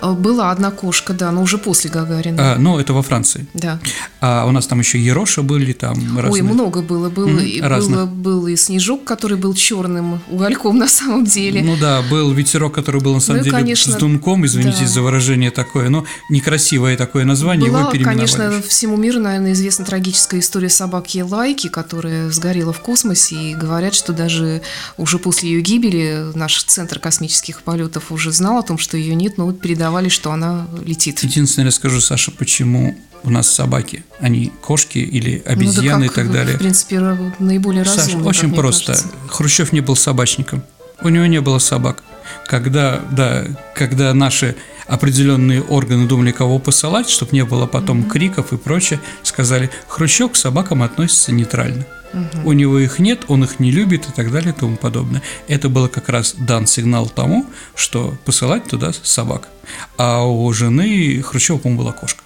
Э, 0.01 0.13
была 0.13 0.51
одна 0.51 0.71
кошка, 0.71 1.13
да, 1.13 1.31
но 1.31 1.41
уже 1.41 1.57
после 1.57 1.89
Гагарина. 1.89 2.53
А, 2.53 2.57
ну, 2.57 2.79
это 2.79 2.93
во 2.93 3.01
Франции. 3.01 3.47
Да. 3.53 3.79
А 4.21 4.45
у 4.45 4.51
нас 4.51 4.67
там 4.67 4.79
еще 4.79 4.99
Ероша 4.99 5.41
были, 5.41 5.73
там 5.73 6.17
разные. 6.17 6.31
Ой, 6.31 6.41
много 6.41 6.81
было. 6.81 7.09
Было, 7.09 7.27
mm, 7.27 7.45
и, 7.45 7.61
было, 7.61 8.05
был 8.05 8.47
и 8.47 8.55
Снежок, 8.55 9.03
который 9.03 9.37
был 9.37 9.53
черным 9.53 10.21
угольком 10.29 10.77
на 10.77 10.87
самом 10.87 11.25
деле. 11.25 11.61
Ну 11.61 11.77
да, 11.79 12.01
был 12.09 12.31
ветерок, 12.31 12.73
который 12.73 13.01
был 13.01 13.13
на 13.13 13.19
самом 13.19 13.39
ну, 13.39 13.43
деле 13.45 13.57
конечно, 13.57 13.93
с 13.93 13.95
дунком, 13.95 14.45
извините 14.45 14.81
да. 14.81 14.87
за 14.87 15.01
выражение 15.01 15.51
такое, 15.51 15.89
но 15.89 16.05
некрасивое 16.29 16.97
такое 16.97 17.25
название, 17.25 17.69
Была, 17.69 17.91
его 17.91 18.03
конечно, 18.03 18.61
всему 18.61 18.97
миру, 18.97 19.19
наверное, 19.19 19.53
известна 19.53 19.85
трагическая 19.85 20.39
история 20.39 20.69
собаки 20.69 21.19
Лайки, 21.19 21.67
которая 21.67 22.29
сгорела 22.31 22.73
в 22.73 22.79
космосе, 22.79 23.35
и 23.35 23.55
говорят, 23.55 23.93
что 23.93 24.13
даже 24.13 24.61
уже 24.97 25.19
после 25.19 25.49
ее 25.49 25.61
гибели 25.61 26.31
наш 26.35 26.63
Центр 26.63 26.99
космических 26.99 27.61
полетов 27.61 28.11
уже 28.11 28.31
знал 28.31 28.59
о 28.59 28.63
том, 28.63 28.77
что 28.77 28.97
ее 28.97 29.15
нет, 29.15 29.37
но 29.37 29.45
вот 29.45 29.59
передавали 29.59 29.86
передавали, 29.87 30.09
что 30.09 30.31
она 30.31 30.67
летит. 30.85 31.19
Единственное, 31.23 31.67
расскажу, 31.67 32.01
Саша, 32.01 32.31
почему 32.31 32.97
у 33.23 33.29
нас 33.29 33.49
собаки, 33.49 34.03
а 34.19 34.29
не 34.29 34.51
кошки 34.61 34.99
или 34.99 35.41
обезьяны 35.45 36.05
ну, 36.05 36.09
да 36.09 36.13
как, 36.13 36.25
и 36.25 36.27
так 36.27 36.31
далее. 36.31 36.55
В 36.55 36.59
принципе, 36.59 36.99
наиболее 37.39 37.83
разумные. 37.83 38.17
Саша, 38.17 38.27
очень 38.27 38.53
просто. 38.53 38.93
Кажется. 38.93 39.11
Хрущев 39.29 39.73
не 39.73 39.81
был 39.81 39.95
собачником. 39.95 40.63
У 41.01 41.09
него 41.09 41.25
не 41.25 41.41
было 41.41 41.59
собак. 41.59 42.03
Когда, 42.45 43.01
да, 43.11 43.45
когда 43.73 44.13
наши 44.13 44.55
определенные 44.87 45.61
органы 45.61 46.07
думали, 46.07 46.31
кого 46.31 46.59
посылать, 46.59 47.09
чтобы 47.09 47.31
не 47.33 47.43
было 47.43 47.65
потом 47.65 48.01
mm-hmm. 48.01 48.09
криков 48.09 48.53
и 48.53 48.57
прочее, 48.57 48.99
сказали, 49.23 49.69
Хрущев 49.87 50.31
к 50.31 50.35
собакам 50.35 50.81
относится 50.83 51.31
нейтрально. 51.31 51.85
Угу. 52.13 52.49
У 52.49 52.53
него 52.53 52.79
их 52.79 52.99
нет, 52.99 53.25
он 53.27 53.43
их 53.43 53.59
не 53.59 53.71
любит 53.71 54.07
и 54.07 54.11
так 54.11 54.31
далее 54.31 54.51
и 54.51 54.59
тому 54.59 54.77
подобное. 54.77 55.21
Это 55.47 55.69
было 55.69 55.87
как 55.87 56.09
раз 56.09 56.35
дан 56.37 56.65
сигнал 56.65 57.07
тому, 57.07 57.45
что 57.75 58.17
посылать 58.25 58.65
туда 58.65 58.93
собак. 59.03 59.49
А 59.97 60.23
у 60.25 60.51
жены 60.53 61.21
Хрущева, 61.21 61.57
по-моему, 61.57 61.83
была 61.83 61.91
кошка. 61.91 62.23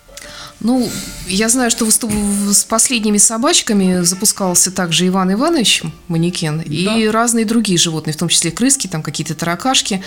Ну, 0.62 0.88
я 1.28 1.50
знаю, 1.50 1.72
что 1.72 1.90
с 1.90 2.64
последними 2.66 3.18
собачками 3.18 4.04
запускался 4.04 4.72
также 4.72 5.08
Иван 5.08 5.34
Иванович, 5.34 5.84
манекен, 6.08 6.60
да. 6.60 6.64
и 6.66 7.08
разные 7.08 7.46
другие 7.46 7.78
животные, 7.78 8.14
в 8.14 8.18
том 8.18 8.30
числе 8.30 8.52
крыски, 8.52 8.88
там 8.88 9.02
какие-то 9.02 9.34
таракашки. 9.34 10.04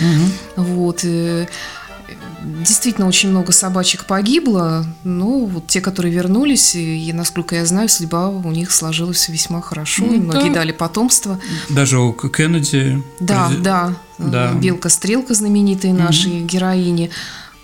Угу. 0.57 0.65
Вот. 0.65 1.01
Э, 1.03 1.47
действительно 2.45 3.09
очень 3.09 3.31
много 3.31 3.53
собачек 3.53 4.05
погибло, 4.05 4.87
ну, 5.03 5.47
вот 5.47 5.67
те, 5.67 5.81
которые 5.81 6.15
вернулись, 6.15 6.75
и, 6.75 7.13
насколько 7.13 7.57
я 7.57 7.67
знаю, 7.67 7.89
судьба 7.89 8.29
у 8.29 8.51
них 8.51 8.71
сложилась 8.71 9.29
весьма 9.29 9.61
хорошо, 9.61 10.05
ну, 10.05 10.21
многие 10.21 10.49
да. 10.49 10.57
дали 10.57 10.73
потомство. 10.73 11.41
Даже 11.69 11.99
у 11.99 12.13
Кеннеди. 12.13 13.03
Да, 13.21 13.47
президент... 13.47 13.65
да, 13.65 13.93
да. 14.19 14.53
Белка-стрелка 14.53 15.35
знаменитые 15.35 15.95
угу. 15.95 16.47
героини. 16.47 17.11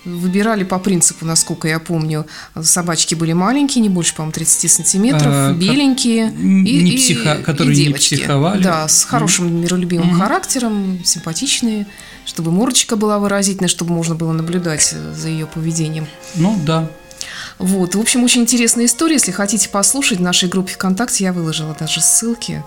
Выбирали 0.04 0.64
по 0.64 0.78
принципу, 0.78 1.26
насколько 1.26 1.69
я 1.69 1.78
помню, 1.78 2.26
собачки 2.62 3.14
были 3.14 3.35
маленькие, 3.35 3.83
не 3.83 3.90
больше, 3.90 4.14
по-моему, 4.14 4.33
30 4.33 4.71
сантиметров, 4.71 5.26
а, 5.26 5.52
беленькие. 5.52 6.30
Не 6.30 6.71
и, 6.71 6.97
психо... 6.97 7.35
и, 7.35 7.42
которые 7.42 7.76
и 7.76 7.85
девочки. 7.85 8.14
не 8.14 8.21
психовали. 8.21 8.62
Да, 8.62 8.88
с 8.88 9.04
хорошим 9.04 9.49
mm. 9.49 9.62
миролюбивым 9.62 10.14
mm. 10.14 10.19
характером, 10.19 11.00
симпатичные, 11.04 11.87
чтобы 12.25 12.50
мордочка 12.50 12.97
была 12.97 13.19
выразительная, 13.19 13.69
чтобы 13.69 13.92
можно 13.92 14.14
было 14.14 14.33
наблюдать 14.33 14.95
за 15.14 15.28
ее 15.28 15.47
поведением. 15.47 16.07
Ну, 16.35 16.59
да. 16.64 16.88
Вот, 17.59 17.95
в 17.95 18.00
общем, 18.00 18.25
очень 18.25 18.40
интересная 18.40 18.87
история. 18.87 19.14
Если 19.14 19.33
хотите 19.33 19.69
послушать, 19.69 20.19
в 20.19 20.23
нашей 20.23 20.49
группе 20.49 20.73
ВКонтакте 20.73 21.25
я 21.25 21.35
выложила 21.35 21.76
даже 21.78 22.00
ссылки. 22.00 22.64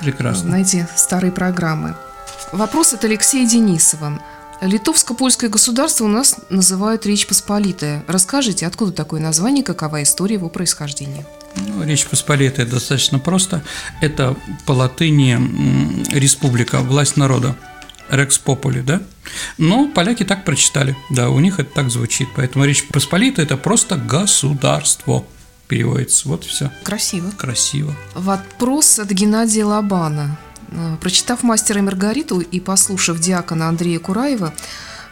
Прекрасно. 0.00 0.50
На 0.50 0.60
эти 0.62 0.88
старые 0.96 1.30
программы. 1.30 1.94
Вопрос 2.52 2.94
от 2.94 3.04
Алексея 3.04 3.46
Денисова. 3.46 4.20
Литовско-польское 4.60 5.50
государство 5.50 6.04
у 6.04 6.08
нас 6.08 6.36
называют 6.50 7.06
Речь 7.06 7.26
Посполитая. 7.26 8.04
Расскажите, 8.08 8.66
откуда 8.66 8.92
такое 8.92 9.20
название, 9.20 9.62
какова 9.62 10.02
история 10.02 10.34
его 10.34 10.48
происхождения? 10.48 11.26
Ну, 11.56 11.84
Речь 11.84 12.06
Посполитая 12.06 12.66
достаточно 12.66 13.18
просто. 13.18 13.62
Это 14.00 14.36
по 14.66 14.72
латыни 14.72 15.38
республика, 16.12 16.80
власть 16.80 17.16
народа. 17.16 17.56
Рекс 18.10 18.38
Попули, 18.38 18.80
да? 18.80 19.02
Но 19.58 19.86
поляки 19.88 20.24
так 20.24 20.44
прочитали, 20.44 20.96
да, 21.10 21.28
у 21.28 21.40
них 21.40 21.60
это 21.60 21.70
так 21.74 21.90
звучит. 21.90 22.28
Поэтому 22.34 22.64
Речь 22.64 22.86
Посполитая– 22.88 23.44
это 23.46 23.56
просто 23.56 23.96
государство 23.96 25.24
переводится. 25.68 26.28
Вот 26.28 26.44
все. 26.44 26.72
Красиво. 26.82 27.30
Красиво. 27.36 27.94
Вопрос 28.14 28.98
от 28.98 29.10
Геннадия 29.10 29.64
Лобана. 29.64 30.38
Э, 30.70 30.96
прочитав 31.00 31.42
«Мастера 31.42 31.78
и 31.78 31.82
Маргариту» 31.82 32.40
и 32.40 32.60
послушав 32.60 33.20
диакона 33.20 33.68
Андрея 33.68 33.98
Кураева, 33.98 34.52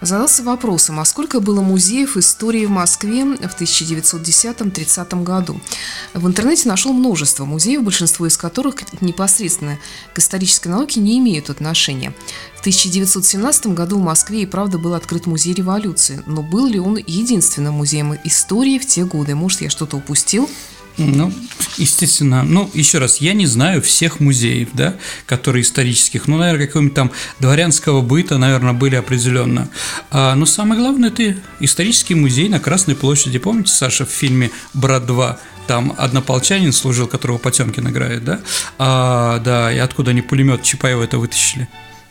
задался 0.02 0.42
вопросом, 0.42 1.00
а 1.00 1.04
сколько 1.04 1.40
было 1.40 1.62
музеев 1.62 2.18
истории 2.18 2.66
в 2.66 2.70
Москве 2.70 3.24
в 3.24 3.60
1910-30 3.60 5.22
году. 5.22 5.60
В 6.12 6.26
интернете 6.26 6.68
нашел 6.68 6.92
множество 6.92 7.46
музеев, 7.46 7.82
большинство 7.82 8.26
из 8.26 8.36
которых 8.36 8.76
непосредственно 9.00 9.78
к 10.12 10.18
исторической 10.18 10.68
науке 10.68 11.00
не 11.00 11.18
имеют 11.18 11.48
отношения. 11.48 12.12
В 12.56 12.60
1917 12.60 13.68
году 13.68 13.98
в 13.98 14.02
Москве 14.02 14.42
и 14.42 14.46
правда 14.46 14.76
был 14.78 14.94
открыт 14.94 15.26
музей 15.26 15.54
революции, 15.54 16.22
но 16.26 16.42
был 16.42 16.66
ли 16.66 16.78
он 16.78 16.98
единственным 16.98 17.74
музеем 17.74 18.18
истории 18.24 18.78
в 18.78 18.86
те 18.86 19.04
годы? 19.04 19.34
Может, 19.34 19.62
я 19.62 19.70
что-то 19.70 19.96
упустил? 19.96 20.50
Ну, 20.98 21.32
естественно. 21.76 22.42
Ну, 22.42 22.70
еще 22.72 22.98
раз, 22.98 23.18
я 23.18 23.34
не 23.34 23.46
знаю 23.46 23.82
всех 23.82 24.20
музеев, 24.20 24.70
да, 24.72 24.96
которые 25.26 25.62
исторических. 25.62 26.26
Ну, 26.26 26.38
наверное, 26.38 26.66
какого-нибудь 26.66 26.94
там 26.94 27.12
дворянского 27.38 28.00
быта, 28.00 28.38
наверное, 28.38 28.72
были 28.72 28.94
определенно. 28.94 29.68
А, 30.10 30.34
но 30.34 30.46
самое 30.46 30.80
главное, 30.80 31.10
это 31.10 31.36
исторический 31.60 32.14
музей 32.14 32.48
на 32.48 32.60
Красной 32.60 32.94
площади. 32.94 33.38
Помните, 33.38 33.72
Саша, 33.72 34.06
в 34.06 34.10
фильме 34.10 34.50
«Брат 34.72 35.04
2»? 35.04 35.38
Там 35.66 35.94
однополчанин 35.98 36.72
служил, 36.72 37.08
которого 37.08 37.38
Потемкин 37.38 37.88
играет, 37.88 38.24
да? 38.24 38.40
А, 38.78 39.40
да, 39.40 39.72
и 39.72 39.78
откуда 39.78 40.12
они 40.12 40.22
пулемет 40.22 40.62
Чапаева 40.62 41.02
это 41.02 41.18
вытащили? 41.18 41.68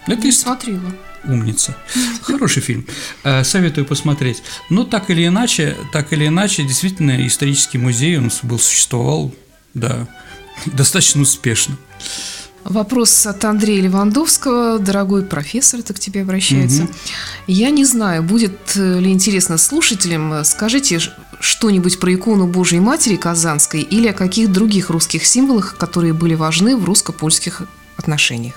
Это 0.08 0.22
не 0.22 0.32
смотрела 0.32 0.94
умница. 1.28 1.76
Хороший 2.22 2.62
фильм. 2.62 2.86
Э, 3.24 3.44
советую 3.44 3.86
посмотреть. 3.86 4.44
Но 4.70 4.84
так 4.84 5.10
или 5.10 5.26
иначе, 5.28 5.76
так 5.92 6.14
или 6.14 6.28
иначе, 6.28 6.64
действительно, 6.64 7.26
исторический 7.26 7.78
музей 7.78 8.18
у 8.18 8.22
нас 8.22 8.40
был, 8.44 8.60
существовал, 8.60 9.34
да, 9.74 10.08
достаточно 10.66 11.22
успешно. 11.22 11.78
Вопрос 12.64 13.28
от 13.28 13.46
Андрея 13.46 13.84
Левандовского. 13.84 14.80
Дорогой 14.80 15.24
профессор, 15.24 15.82
это 15.82 15.94
к 15.94 16.00
тебе 16.00 16.24
обращается. 16.24 16.84
Угу. 16.84 16.92
Я 17.48 17.70
не 17.70 17.86
знаю, 17.86 18.24
будет 18.24 18.76
ли 18.76 19.12
интересно 19.12 19.60
слушателям. 19.60 20.44
Скажите 20.44 21.00
что-нибудь 21.40 22.00
про 22.00 22.14
икону 22.14 22.48
Божьей 22.48 22.80
Матери 22.80 23.18
Казанской 23.18 23.82
или 23.82 24.08
о 24.08 24.14
каких 24.14 24.52
других 24.52 24.90
русских 24.90 25.26
символах, 25.28 25.78
которые 25.78 26.14
были 26.14 26.34
важны 26.34 26.76
в 26.76 26.86
русско-польских 26.86 27.62
отношениях. 27.98 28.56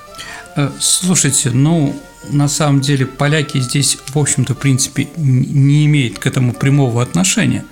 Э, 0.56 0.70
слушайте, 0.80 1.50
ну, 1.50 1.94
на 2.30 2.48
самом 2.48 2.80
деле 2.80 3.06
поляки 3.06 3.58
здесь, 3.58 3.98
в 4.08 4.18
общем-то, 4.18 4.54
в 4.54 4.58
принципе, 4.58 5.08
не 5.16 5.86
имеют 5.86 6.18
к 6.18 6.26
этому 6.26 6.52
прямого 6.52 7.02
отношения, 7.02 7.64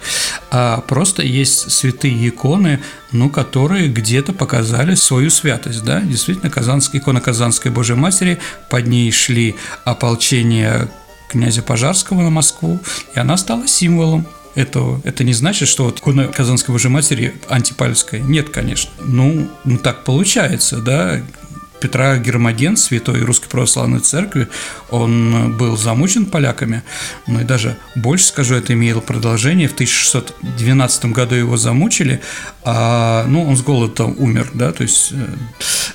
а 0.50 0.80
просто 0.80 1.22
есть 1.22 1.70
святые 1.70 2.28
иконы, 2.28 2.80
ну, 3.12 3.28
которые 3.28 3.88
где-то 3.88 4.32
показали 4.32 4.94
свою 4.94 5.30
святость, 5.30 5.84
да, 5.84 6.00
действительно, 6.00 6.50
Казанская 6.50 7.00
икона 7.00 7.20
Казанской 7.20 7.70
Божьей 7.70 7.96
Матери, 7.96 8.38
под 8.70 8.86
ней 8.86 9.10
шли 9.10 9.56
ополчения 9.84 10.88
князя 11.28 11.62
Пожарского 11.62 12.22
на 12.22 12.30
Москву, 12.30 12.80
и 13.14 13.18
она 13.18 13.36
стала 13.36 13.66
символом 13.66 14.26
этого. 14.54 15.00
Это 15.04 15.22
не 15.22 15.34
значит, 15.34 15.68
что 15.68 15.84
вот 15.84 16.00
икона 16.00 16.28
Казанской 16.28 16.72
Божьей 16.72 16.90
Матери 16.90 17.34
антипальская. 17.48 18.20
Нет, 18.20 18.48
конечно. 18.48 18.90
Ну, 19.00 19.48
ну 19.64 19.78
так 19.78 20.04
получается, 20.04 20.78
да. 20.78 21.20
Петра 21.80 22.16
Гермоген, 22.18 22.76
святой 22.76 23.20
Русской 23.20 23.48
Православной 23.48 24.00
Церкви, 24.00 24.48
он 24.90 25.56
был 25.56 25.76
замучен 25.76 26.26
поляками, 26.26 26.82
ну 27.26 27.40
и 27.40 27.44
даже 27.44 27.76
больше 27.94 28.26
скажу, 28.26 28.54
это 28.54 28.72
имело 28.72 29.00
продолжение. 29.00 29.68
В 29.68 29.74
1612 29.74 31.06
году 31.06 31.34
его 31.34 31.56
замучили, 31.56 32.20
а, 32.64 33.24
ну, 33.28 33.48
он 33.48 33.56
с 33.56 33.62
голода 33.62 34.04
умер, 34.04 34.50
да, 34.54 34.72
то 34.72 34.82
есть 34.82 35.12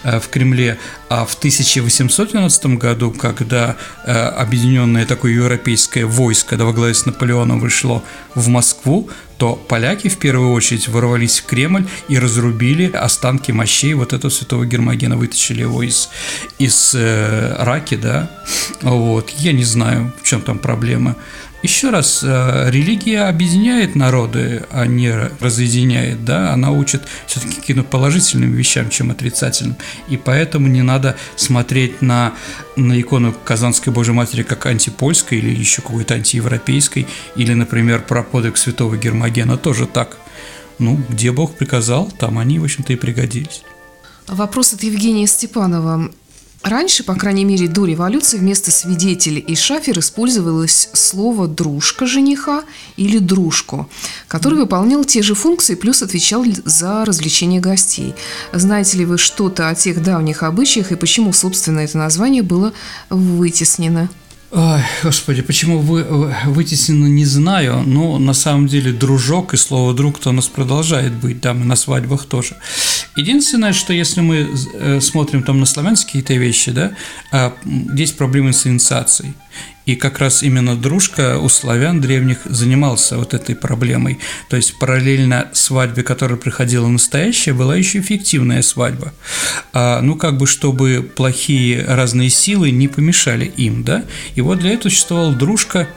э, 0.03 0.19
в 0.19 0.29
Кремле. 0.29 0.77
А 1.09 1.25
в 1.25 1.35
1812 1.35 2.65
году, 2.77 3.11
когда 3.11 3.75
э, 4.05 4.11
объединенное 4.11 5.05
такое 5.05 5.33
европейское 5.33 6.05
войско 6.05 6.57
да, 6.57 6.65
во 6.65 6.73
главе 6.73 6.93
с 6.93 7.05
Наполеоном 7.05 7.59
вышло 7.59 8.03
в 8.35 8.47
Москву, 8.47 9.09
то 9.41 9.55
поляки 9.55 10.07
в 10.07 10.19
первую 10.19 10.51
очередь 10.51 10.87
ворвались 10.87 11.39
в 11.39 11.47
Кремль 11.47 11.87
и 12.07 12.19
разрубили 12.19 12.91
останки 12.91 13.51
мощей 13.51 13.95
вот 13.95 14.13
этого 14.13 14.29
святого 14.29 14.67
Гермогена, 14.67 15.17
вытащили 15.17 15.61
его 15.61 15.81
из, 15.81 16.11
из 16.59 16.93
э, 16.93 17.55
раки, 17.57 17.95
да, 17.95 18.29
вот, 18.83 19.31
я 19.31 19.51
не 19.51 19.63
знаю, 19.63 20.13
в 20.21 20.27
чем 20.27 20.41
там 20.41 20.59
проблема. 20.59 21.15
Еще 21.63 21.91
раз, 21.91 22.21
э, 22.23 22.71
религия 22.71 23.27
объединяет 23.29 23.95
народы, 23.95 24.63
а 24.71 24.87
не 24.87 25.11
разъединяет, 25.39 26.25
да, 26.25 26.53
она 26.53 26.71
учит 26.71 27.03
все-таки 27.27 27.55
каким-то 27.55 27.83
положительным 27.83 28.51
вещам, 28.51 28.89
чем 28.89 29.11
отрицательным, 29.11 29.75
и 30.09 30.17
поэтому 30.17 30.67
не 30.67 30.81
надо 30.81 31.15
смотреть 31.35 32.01
на, 32.01 32.33
на 32.75 32.99
икону 32.99 33.33
Казанской 33.45 33.93
Божьей 33.93 34.15
Матери 34.15 34.41
как 34.41 34.65
антипольской 34.65 35.37
или 35.37 35.49
еще 35.49 35.83
какой-то 35.83 36.15
антиевропейской, 36.15 37.05
или, 37.35 37.53
например, 37.53 38.01
про 38.01 38.23
подвиг 38.23 38.57
святого 38.57 38.97
Гермогена 38.97 39.57
тоже 39.57 39.85
так. 39.85 40.17
Ну, 40.79 40.99
где 41.09 41.31
Бог 41.31 41.55
приказал, 41.55 42.11
там 42.17 42.39
они, 42.39 42.57
в 42.57 42.63
общем-то, 42.63 42.93
и 42.93 42.95
пригодились. 42.95 43.61
Вопрос 44.27 44.73
от 44.73 44.81
Евгения 44.81 45.27
Степанова. 45.27 46.09
Раньше, 46.63 47.03
по 47.03 47.15
крайней 47.15 47.43
мере, 47.43 47.67
до 47.67 47.85
революции 47.85 48.37
вместо 48.37 48.69
свидетеля 48.69 49.39
и 49.39 49.55
шафер 49.55 49.97
использовалось 49.97 50.89
слово 50.93 51.47
«дружка» 51.47 52.05
жениха 52.05 52.63
или 52.97 53.17
«дружку», 53.17 53.89
который 54.27 54.59
выполнял 54.59 55.03
те 55.03 55.23
же 55.23 55.33
функции, 55.33 55.73
плюс 55.73 56.03
отвечал 56.03 56.45
за 56.63 57.03
развлечение 57.03 57.61
гостей. 57.61 58.13
Знаете 58.53 58.99
ли 58.99 59.05
вы 59.05 59.17
что-то 59.17 59.69
о 59.69 59.75
тех 59.75 60.03
давних 60.03 60.43
обычаях 60.43 60.91
и 60.91 60.95
почему, 60.95 61.33
собственно, 61.33 61.79
это 61.79 61.97
название 61.97 62.43
было 62.43 62.73
вытеснено? 63.09 64.09
Ой, 64.53 64.81
господи, 65.01 65.41
почему 65.41 65.79
вы, 65.79 66.03
вытеснено, 66.45 67.05
не 67.05 67.23
знаю, 67.23 67.83
но 67.85 68.19
на 68.19 68.33
самом 68.33 68.67
деле 68.67 68.91
дружок 68.91 69.53
и 69.53 69.57
слово 69.57 69.93
друг-то 69.93 70.29
у 70.29 70.33
нас 70.33 70.49
продолжает 70.49 71.13
быть, 71.13 71.39
да, 71.39 71.53
мы 71.53 71.63
на 71.63 71.77
свадьбах 71.77 72.25
тоже. 72.25 72.57
Единственное, 73.15 73.71
что 73.71 73.93
если 73.93 74.19
мы 74.19 74.49
э, 74.73 74.99
смотрим 74.99 75.43
там 75.43 75.61
на 75.61 75.65
славянские 75.65 76.21
какие-то 76.21 76.33
вещи, 76.33 76.71
да, 76.71 76.91
а 77.31 77.55
здесь 77.63 78.11
проблемы 78.11 78.51
с 78.51 78.67
инициацией. 78.67 79.35
И 79.85 79.95
как 79.95 80.19
раз 80.19 80.43
именно 80.43 80.75
дружка 80.75 81.39
у 81.39 81.49
славян 81.49 82.01
древних 82.01 82.39
занимался 82.45 83.17
вот 83.17 83.33
этой 83.33 83.55
проблемой. 83.55 84.19
То 84.49 84.55
есть 84.55 84.77
параллельно 84.77 85.49
свадьбе, 85.53 86.03
которая 86.03 86.37
приходила 86.37 86.87
настоящая, 86.87 87.53
была 87.53 87.75
еще 87.75 87.99
эффективная 87.99 88.61
свадьба. 88.61 89.13
А, 89.73 90.01
ну, 90.01 90.15
как 90.15 90.37
бы, 90.37 90.45
чтобы 90.45 91.09
плохие 91.15 91.83
разные 91.83 92.29
силы 92.29 92.69
не 92.71 92.87
помешали 92.87 93.45
им, 93.45 93.83
да. 93.83 94.05
И 94.35 94.41
вот 94.41 94.59
для 94.59 94.71
этого 94.71 94.91
существовала 94.91 95.33
дружка, 95.33 95.87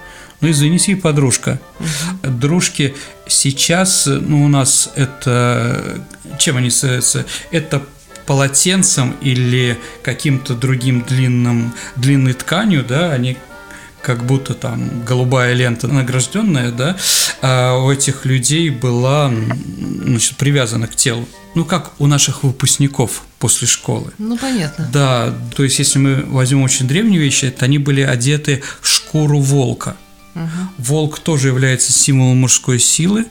ну, 0.40 0.50
извините, 0.50 0.92
и 0.92 0.94
подружка. 0.94 1.60
Угу. 1.78 2.32
Дружки 2.32 2.94
сейчас, 3.26 4.06
ну, 4.06 4.44
у 4.44 4.48
нас 4.48 4.90
это... 4.96 6.04
Чем 6.38 6.56
они 6.56 6.70
становятся? 6.70 7.26
Это 7.50 7.82
полотенцем 8.26 9.14
или 9.20 9.78
каким-то 10.02 10.54
другим 10.54 11.02
длинным, 11.02 11.74
длинной 11.96 12.32
тканью, 12.32 12.84
да, 12.84 13.12
они 13.12 13.36
как 14.04 14.25
будто 14.26 14.54
там 14.54 15.04
голубая 15.04 15.54
лента 15.54 15.88
награжденная, 15.88 16.70
да, 16.70 16.96
а 17.40 17.78
у 17.78 17.90
этих 17.90 18.26
людей 18.26 18.70
была 18.70 19.32
значит, 20.04 20.37
привязана 20.37 20.87
к 20.87 20.94
телу. 20.94 21.26
Ну, 21.54 21.64
как 21.64 21.92
у 22.00 22.06
наших 22.06 22.42
выпускников 22.42 23.23
после 23.38 23.66
школы. 23.66 24.12
Ну, 24.18 24.37
понятно. 24.37 24.88
Да, 24.92 25.32
то 25.56 25.62
есть, 25.62 25.78
если 25.78 26.00
мы 26.00 26.25
возьмем 26.26 26.62
очень 26.62 26.87
древние 26.87 27.20
вещи, 27.20 27.50
то 27.50 27.64
они 27.64 27.78
были 27.78 28.02
одеты 28.02 28.62
в 28.80 28.88
шкуру 28.88 29.38
волка. 29.38 29.96
Угу. 30.34 30.44
Волк 30.78 31.18
тоже 31.20 31.49
является 31.49 31.92
символом 31.92 32.38
мужской 32.38 32.80
силы, 32.80 33.26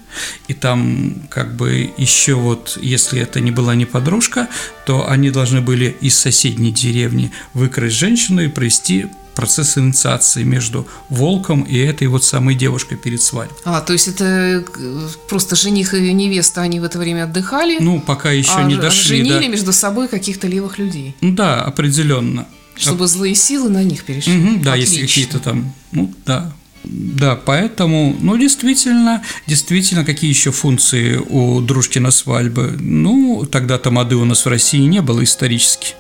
и 0.48 0.53
там 0.53 1.27
как 1.30 1.56
бы 1.56 1.92
еще 1.98 2.36
вот, 2.36 2.80
если 2.82 3.20
это 3.20 3.42
не 3.42 3.51
была 3.51 3.75
не 3.75 3.86
подружка, 3.86 4.48
то 4.86 5.10
они 5.10 5.30
должны 5.30 5.60
были 5.60 5.96
из 6.00 6.18
соседней 6.18 6.72
деревни 6.72 7.32
выкрасть 7.53 7.98
женщину 7.98 8.42
и 8.42 8.48
провести 8.48 9.08
процесс 9.36 9.78
инициации 9.78 10.44
между 10.44 10.88
волком 11.10 11.63
и 11.63 11.78
этой 11.78 12.08
вот 12.08 12.24
самой 12.24 12.56
девушкой 12.56 12.98
перед 12.98 13.22
свадьбой. 13.22 13.58
А, 13.66 13.82
то 13.82 13.94
есть 13.94 14.08
это 14.08 14.63
э, 14.78 15.08
просто 15.30 15.56
жених 15.56 15.94
и 15.94 16.13
невеста, 16.13 16.62
они 16.62 16.80
в 16.80 16.84
это 16.84 17.00
время 17.00 17.24
отдыхали? 17.24 17.78
Ну, 17.80 18.00
пока 18.00 18.32
еще 18.32 18.56
а, 18.56 18.63
не 18.63 18.75
дошли. 18.75 19.18
женили 19.18 19.46
да. 19.46 19.48
между 19.48 19.74
собой 19.74 20.08
каких-то 20.08 20.48
левых 20.48 20.78
людей? 20.78 21.16
Ну 21.22 21.34
да, 21.34 21.62
определенно. 21.62 22.48
Чтобы 22.75 23.08
злые 23.08 23.36
силы 23.36 23.70
на 23.70 23.84
них 23.84 24.04
перешли. 24.04 24.36
Угу, 24.36 24.63
да, 24.63 24.74
Отлично. 24.74 24.94
если 24.94 25.08
какие-то 25.08 25.40
там, 25.40 25.74
ну 25.92 26.12
да, 26.25 26.52
да, 26.84 27.36
поэтому, 27.36 28.16
ну, 28.20 28.38
действительно, 28.38 29.24
действительно, 29.48 30.04
какие 30.04 30.30
еще 30.30 30.52
функции 30.52 31.16
у 31.16 31.62
Дружкина 31.62 32.12
свадьбы? 32.12 32.75
Ну, 32.80 33.48
тогда 33.50 33.78
тамады 33.78 34.16
у 34.16 34.25
нас 34.25 34.46
в 34.46 34.50
России 34.50 34.82
не 34.82 35.02
было 35.02 35.24
исторически. 35.24 35.96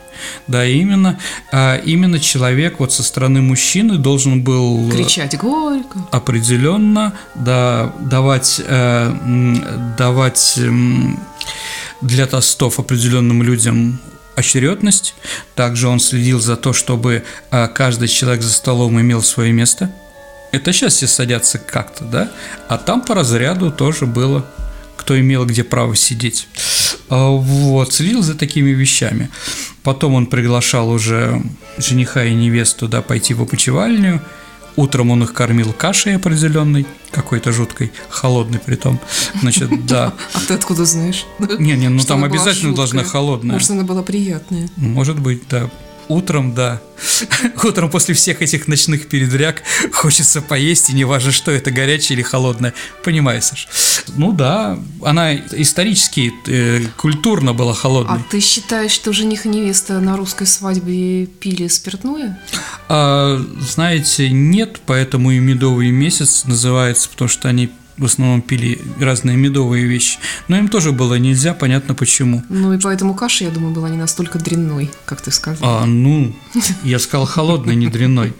Да, 0.47 0.65
именно, 0.65 1.19
а 1.51 1.77
именно 1.77 2.19
человек 2.19 2.79
вот 2.79 2.91
со 2.93 3.03
стороны 3.03 3.41
мужчины 3.41 3.97
должен 3.97 4.43
был 4.43 4.89
кричать 4.91 5.37
горько, 5.37 5.99
определенно, 6.11 7.13
да, 7.35 7.93
давать, 7.99 8.61
э, 8.65 9.93
давать 9.97 10.55
э, 10.57 10.71
для 12.01 12.27
тостов 12.27 12.79
определенным 12.79 13.43
людям 13.43 13.99
очередность. 14.35 15.15
Также 15.55 15.87
он 15.87 15.99
следил 15.99 16.39
за 16.39 16.55
то, 16.55 16.73
чтобы 16.73 17.23
э, 17.51 17.67
каждый 17.67 18.07
человек 18.07 18.41
за 18.41 18.51
столом 18.51 18.99
имел 18.99 19.21
свое 19.21 19.51
место. 19.51 19.91
Это 20.51 20.71
сейчас 20.71 20.95
все 20.95 21.07
садятся 21.07 21.57
как-то, 21.57 22.05
да? 22.05 22.31
А 22.67 22.77
там 22.77 23.01
по 23.01 23.15
разряду 23.15 23.71
тоже 23.71 24.05
было, 24.05 24.45
кто 24.97 25.19
имел 25.19 25.45
где 25.45 25.63
право 25.63 25.95
сидеть. 25.95 26.47
А, 27.09 27.29
вот, 27.29 27.93
следил 27.93 28.21
за 28.21 28.35
такими 28.35 28.71
вещами. 28.71 29.29
Потом 29.83 30.13
он 30.13 30.27
приглашал 30.27 30.89
уже 30.89 31.43
жениха 31.77 32.23
и 32.23 32.33
невесту 32.33 32.87
да, 32.87 33.01
пойти 33.01 33.33
в 33.33 33.41
опочивальню. 33.41 34.21
Утром 34.75 35.11
он 35.11 35.21
их 35.21 35.33
кормил 35.33 35.71
кашей 35.71 36.15
определенной, 36.15 36.87
какой-то 37.11 37.51
жуткой, 37.51 37.91
холодной 38.09 38.59
при 38.59 38.75
том. 38.75 38.99
Значит, 39.39 39.85
да. 39.85 40.13
А 40.33 40.39
ты 40.47 40.55
откуда 40.55 40.85
знаешь? 40.85 41.25
Не-не, 41.59 41.89
ну 41.89 42.01
там 42.03 42.23
обязательно 42.23 42.73
должна 42.73 43.03
холодная. 43.03 43.53
Может, 43.53 43.71
она 43.71 43.83
была 43.83 44.01
приятная. 44.01 44.69
Может 44.75 45.19
быть, 45.19 45.43
да. 45.49 45.69
Утром, 46.07 46.53
да. 46.53 46.81
Утром 47.63 47.89
после 47.89 48.13
всех 48.13 48.41
этих 48.41 48.67
ночных 48.67 49.07
передряг 49.07 49.63
хочется 49.91 50.41
поесть, 50.41 50.89
и 50.89 50.93
не 50.93 51.05
важно, 51.05 51.31
что 51.31 51.51
это, 51.51 51.71
горячее 51.71 52.17
или 52.17 52.23
холодное. 52.23 52.73
Понимаешь, 53.03 53.43
Саш? 53.43 53.67
Ну 54.15 54.31
да, 54.31 54.77
она 55.01 55.35
исторически, 55.35 56.33
э, 56.47 56.85
культурно 56.97 57.53
была 57.53 57.73
холодной. 57.73 58.17
А 58.17 58.21
ты 58.29 58.39
считаешь, 58.39 58.91
что 58.91 59.13
жених 59.13 59.45
и 59.45 59.49
невеста 59.49 59.99
на 59.99 60.17
русской 60.17 60.47
свадьбе 60.47 61.25
пили 61.25 61.67
спиртное? 61.67 62.39
А, 62.89 63.41
знаете, 63.59 64.29
нет, 64.29 64.81
поэтому 64.85 65.31
и 65.31 65.39
медовый 65.39 65.91
месяц 65.91 66.45
называется, 66.45 67.09
потому 67.09 67.29
что 67.29 67.49
они 67.49 67.69
в 67.97 68.05
основном 68.05 68.41
пили 68.41 68.79
разные 68.99 69.37
медовые 69.37 69.85
вещи. 69.85 70.17
Но 70.47 70.57
им 70.57 70.67
тоже 70.67 70.91
было 70.91 71.15
нельзя, 71.15 71.53
понятно 71.53 71.93
почему. 71.93 72.43
Ну 72.49 72.73
и 72.73 72.79
поэтому 72.79 73.13
каша, 73.13 73.45
я 73.45 73.49
думаю, 73.51 73.73
была 73.73 73.89
не 73.89 73.97
настолько 73.97 74.39
дрянной, 74.39 74.89
как 75.05 75.21
ты 75.21 75.31
сказал. 75.31 75.59
А, 75.61 75.85
ну, 75.85 76.35
я 76.83 76.99
сказал 76.99 77.25
холодной, 77.25 77.75
не 77.75 77.87
дрянной. 77.87 78.33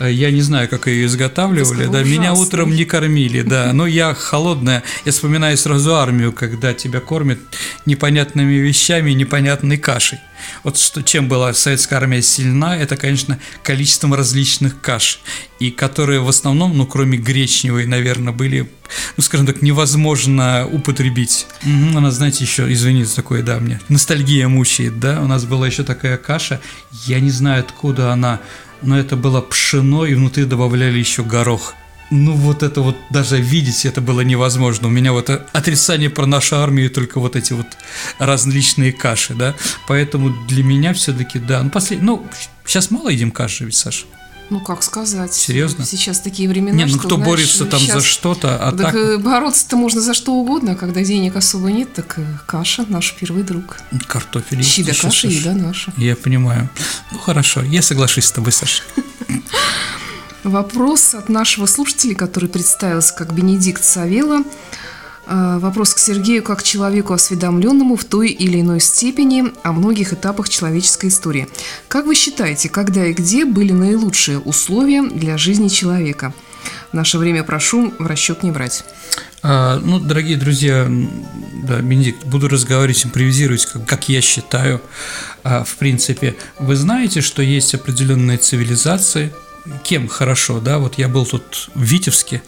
Я 0.00 0.30
не 0.30 0.42
знаю, 0.42 0.68
как 0.68 0.86
ее 0.86 1.06
изготавливали, 1.06 1.86
да, 1.86 2.02
меня 2.02 2.34
утром 2.34 2.74
не 2.74 2.84
кормили, 2.84 3.42
да, 3.42 3.72
но 3.72 3.86
я 3.86 4.14
холодная, 4.14 4.82
я 5.04 5.12
вспоминаю 5.12 5.56
сразу 5.56 5.94
армию, 5.94 6.32
когда 6.32 6.74
тебя 6.74 7.00
кормят 7.00 7.38
непонятными 7.86 8.54
вещами, 8.54 9.12
непонятной 9.12 9.78
кашей. 9.78 10.18
Вот 10.62 10.78
что, 10.78 11.02
чем 11.02 11.28
была 11.28 11.52
советская 11.52 11.98
армия 11.98 12.22
сильна, 12.22 12.76
это, 12.76 12.96
конечно, 12.96 13.38
количеством 13.62 14.14
различных 14.14 14.80
каш, 14.80 15.20
и 15.58 15.70
которые 15.70 16.20
в 16.20 16.28
основном, 16.28 16.76
ну, 16.76 16.86
кроме 16.86 17.18
гречневой, 17.18 17.86
наверное, 17.86 18.32
были, 18.32 18.68
ну, 19.16 19.22
скажем 19.22 19.46
так, 19.46 19.62
невозможно 19.62 20.66
употребить. 20.70 21.46
Угу, 21.62 21.98
она, 21.98 22.10
знаете, 22.10 22.44
еще, 22.44 22.72
извините, 22.72 23.14
такое, 23.14 23.42
да, 23.42 23.58
мне 23.58 23.80
ностальгия 23.88 24.48
мучает, 24.48 25.00
да, 25.00 25.20
у 25.22 25.26
нас 25.26 25.44
была 25.44 25.66
еще 25.66 25.84
такая 25.84 26.16
каша, 26.16 26.60
я 27.06 27.20
не 27.20 27.30
знаю, 27.30 27.60
откуда 27.60 28.12
она, 28.12 28.40
но 28.82 28.98
это 28.98 29.16
было 29.16 29.40
пшено, 29.40 30.06
и 30.06 30.14
внутри 30.14 30.44
добавляли 30.44 30.98
еще 30.98 31.22
горох 31.22 31.74
ну 32.10 32.32
вот 32.32 32.62
это 32.62 32.80
вот 32.80 32.96
даже 33.10 33.40
видеть 33.40 33.84
это 33.84 34.00
было 34.00 34.22
невозможно. 34.22 34.88
У 34.88 34.90
меня 34.90 35.12
вот 35.12 35.28
отрицание 35.52 36.10
про 36.10 36.26
нашу 36.26 36.56
армию 36.56 36.90
только 36.90 37.20
вот 37.20 37.36
эти 37.36 37.52
вот 37.52 37.66
различные 38.18 38.92
каши, 38.92 39.34
да. 39.34 39.54
Поэтому 39.86 40.30
для 40.46 40.62
меня 40.62 40.94
все-таки, 40.94 41.38
да, 41.38 41.62
ну, 41.62 41.70
послед... 41.70 42.02
ну 42.02 42.26
сейчас 42.64 42.90
мало 42.90 43.10
едим 43.10 43.30
каши 43.30 43.64
ведь, 43.64 43.76
Саша. 43.76 44.06
Ну, 44.50 44.60
как 44.60 44.82
сказать. 44.82 45.34
Серьезно? 45.34 45.84
Сейчас 45.84 46.20
такие 46.20 46.48
времена, 46.48 46.76
Не, 46.76 46.84
ну 46.84 46.90
что, 46.90 46.98
кто 47.00 47.16
знаешь, 47.16 47.28
борется 47.28 47.64
там 47.66 47.80
сейчас... 47.80 47.96
за 47.96 48.02
что-то, 48.02 48.56
а 48.56 48.72
так... 48.72 48.92
так... 48.92 49.22
Бороться-то 49.22 49.76
можно 49.76 50.00
за 50.00 50.14
что 50.14 50.32
угодно, 50.32 50.72
а 50.72 50.74
когда 50.74 51.04
денег 51.04 51.36
особо 51.36 51.70
нет, 51.70 51.92
так 51.92 52.18
каша 52.46 52.86
наш 52.88 53.14
первый 53.14 53.42
друг. 53.42 53.76
Картофель. 54.06 54.62
Щи 54.62 54.82
да 54.84 54.92
каша, 54.94 55.28
еда 55.28 55.52
наша. 55.52 55.92
Я 55.96 56.16
понимаю. 56.16 56.70
Ну, 57.12 57.18
хорошо, 57.18 57.62
я 57.62 57.82
соглашусь 57.82 58.24
с 58.24 58.32
тобой, 58.32 58.52
Саша. 58.52 58.82
Вопрос 60.44 61.14
от 61.14 61.28
нашего 61.28 61.66
слушателя, 61.66 62.14
который 62.14 62.48
представился 62.48 63.14
как 63.14 63.34
Бенедикт 63.34 63.84
Савела. 63.84 64.44
Э, 65.28 65.58
вопрос 65.58 65.92
к 65.92 65.98
Сергею 65.98 66.42
как 66.42 66.62
человеку 66.62 67.12
осведомленному 67.12 67.96
в 67.96 68.04
той 68.04 68.30
или 68.30 68.60
иной 68.60 68.80
степени 68.80 69.44
о 69.62 69.72
многих 69.72 70.14
этапах 70.14 70.48
человеческой 70.48 71.10
истории. 71.10 71.48
Как 71.88 72.06
вы 72.06 72.14
считаете, 72.14 72.70
когда 72.70 73.06
и 73.06 73.12
где 73.12 73.44
были 73.44 73.72
наилучшие 73.72 74.38
условия 74.38 75.02
для 75.02 75.36
жизни 75.36 75.68
человека? 75.68 76.32
Наше 76.92 77.18
время 77.18 77.44
прошу 77.44 77.92
в 77.98 78.06
расчет 78.06 78.42
не 78.42 78.50
брать. 78.50 78.84
А, 79.42 79.78
ну, 79.78 79.98
дорогие 80.00 80.38
друзья, 80.38 80.90
да, 81.62 81.80
Бенедикт, 81.80 82.24
буду 82.24 82.48
разговаривать, 82.48 83.04
импровизировать, 83.04 83.66
как, 83.66 83.84
как 83.84 84.08
я 84.08 84.22
считаю. 84.22 84.80
А, 85.44 85.62
в 85.62 85.76
принципе, 85.76 86.36
вы 86.58 86.74
знаете, 86.74 87.20
что 87.20 87.42
есть 87.42 87.74
определенные 87.74 88.38
цивилизации– 88.38 89.30
кем 89.82 90.08
хорошо, 90.08 90.60
да, 90.60 90.78
вот 90.78 90.98
я 90.98 91.08
был 91.08 91.26
тут 91.26 91.70
в 91.74 91.82
Витебске, 91.82 92.42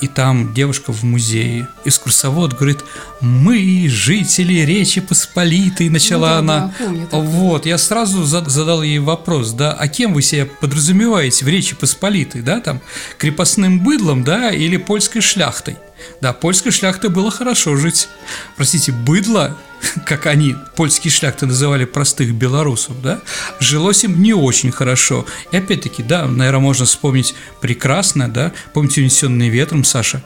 и 0.00 0.08
там 0.08 0.52
девушка 0.54 0.92
в 0.92 1.02
музее. 1.04 1.68
Экскурсовод 1.84 2.54
говорит, 2.54 2.84
мы, 3.20 3.86
жители 3.88 4.60
Речи 4.60 5.00
Посполитой, 5.00 5.88
начала 5.88 6.40
ну, 6.40 6.46
да, 6.46 6.56
она. 6.56 6.74
Да, 6.78 6.84
помню, 6.84 7.08
вот, 7.10 7.66
я 7.66 7.78
сразу 7.78 8.24
задал 8.24 8.82
ей 8.82 8.98
вопрос, 8.98 9.52
да, 9.52 9.72
а 9.72 9.88
кем 9.88 10.14
вы 10.14 10.22
себя 10.22 10.46
подразумеваете 10.46 11.44
в 11.44 11.48
Речи 11.48 11.74
Посполитой, 11.74 12.42
да, 12.42 12.60
там, 12.60 12.80
крепостным 13.18 13.80
быдлом, 13.80 14.24
да, 14.24 14.50
или 14.50 14.76
польской 14.76 15.20
шляхтой? 15.20 15.76
Да, 16.20 16.32
польской 16.32 16.72
шляхте 16.72 17.08
было 17.08 17.30
хорошо 17.30 17.76
жить. 17.76 18.08
Простите, 18.56 18.90
быдло 18.90 19.56
как 20.06 20.26
они, 20.26 20.56
польские 20.76 21.10
шляхты 21.10 21.46
называли 21.46 21.84
простых 21.84 22.32
белорусов, 22.34 23.00
да, 23.02 23.20
жилось 23.60 24.04
им 24.04 24.22
не 24.22 24.32
очень 24.32 24.70
хорошо. 24.70 25.26
И 25.50 25.56
опять-таки, 25.56 26.02
да, 26.02 26.26
наверное, 26.26 26.60
можно 26.60 26.84
вспомнить 26.84 27.34
прекрасно, 27.60 28.28
да, 28.28 28.52
помните 28.72 29.00
«Унесенные 29.00 29.50
ветром», 29.52 29.84
Саша? 29.84 30.22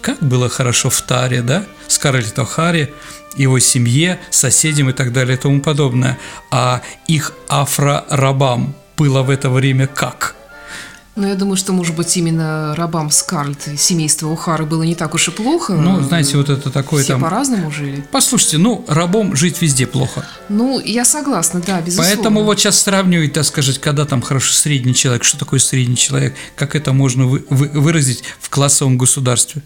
Как 0.00 0.18
было 0.20 0.48
хорошо 0.48 0.90
в 0.90 1.00
Таре, 1.02 1.42
да, 1.42 1.64
Скарлетт 1.86 2.38
О'Харе, 2.38 2.92
его 3.36 3.58
семье, 3.58 4.18
соседям 4.30 4.90
и 4.90 4.92
так 4.92 5.12
далее 5.12 5.36
и 5.36 5.40
тому 5.40 5.60
подобное. 5.60 6.18
А 6.50 6.82
их 7.06 7.32
афро-рабам 7.48 8.74
было 8.96 9.22
в 9.22 9.30
это 9.30 9.50
время 9.50 9.86
как– 9.86 10.34
ну, 11.16 11.26
я 11.26 11.34
думаю, 11.34 11.56
что, 11.56 11.72
может 11.72 11.96
быть, 11.96 12.16
именно 12.16 12.74
рабам 12.76 13.10
Скарлетт 13.10 13.68
и 13.68 13.76
семейство 13.76 14.28
Ухары 14.28 14.64
было 14.64 14.84
не 14.84 14.94
так 14.94 15.14
уж 15.14 15.28
и 15.28 15.30
плохо. 15.32 15.74
Ну, 15.74 16.00
знаете, 16.02 16.36
вот 16.36 16.48
это 16.48 16.70
такое 16.70 17.02
Все 17.02 17.14
там... 17.14 17.22
по-разному 17.22 17.70
жили. 17.70 18.04
Послушайте, 18.12 18.58
ну, 18.58 18.84
рабом 18.86 19.34
жить 19.34 19.60
везде 19.60 19.86
плохо. 19.86 20.24
Ну, 20.48 20.80
я 20.80 21.04
согласна, 21.04 21.60
да, 21.66 21.80
безусловно. 21.80 22.14
Поэтому 22.14 22.44
вот 22.44 22.60
сейчас 22.60 22.80
сравнивать, 22.80 23.32
так 23.32 23.44
сказать, 23.44 23.78
когда 23.78 24.06
там 24.06 24.22
хорошо 24.22 24.52
средний 24.52 24.94
человек, 24.94 25.24
что 25.24 25.36
такое 25.36 25.58
средний 25.58 25.96
человек, 25.96 26.34
как 26.54 26.76
это 26.76 26.92
можно 26.92 27.26
вы, 27.26 27.44
вы, 27.50 27.68
выразить 27.68 28.22
в 28.38 28.48
классовом 28.48 28.96
государстве, 28.96 29.62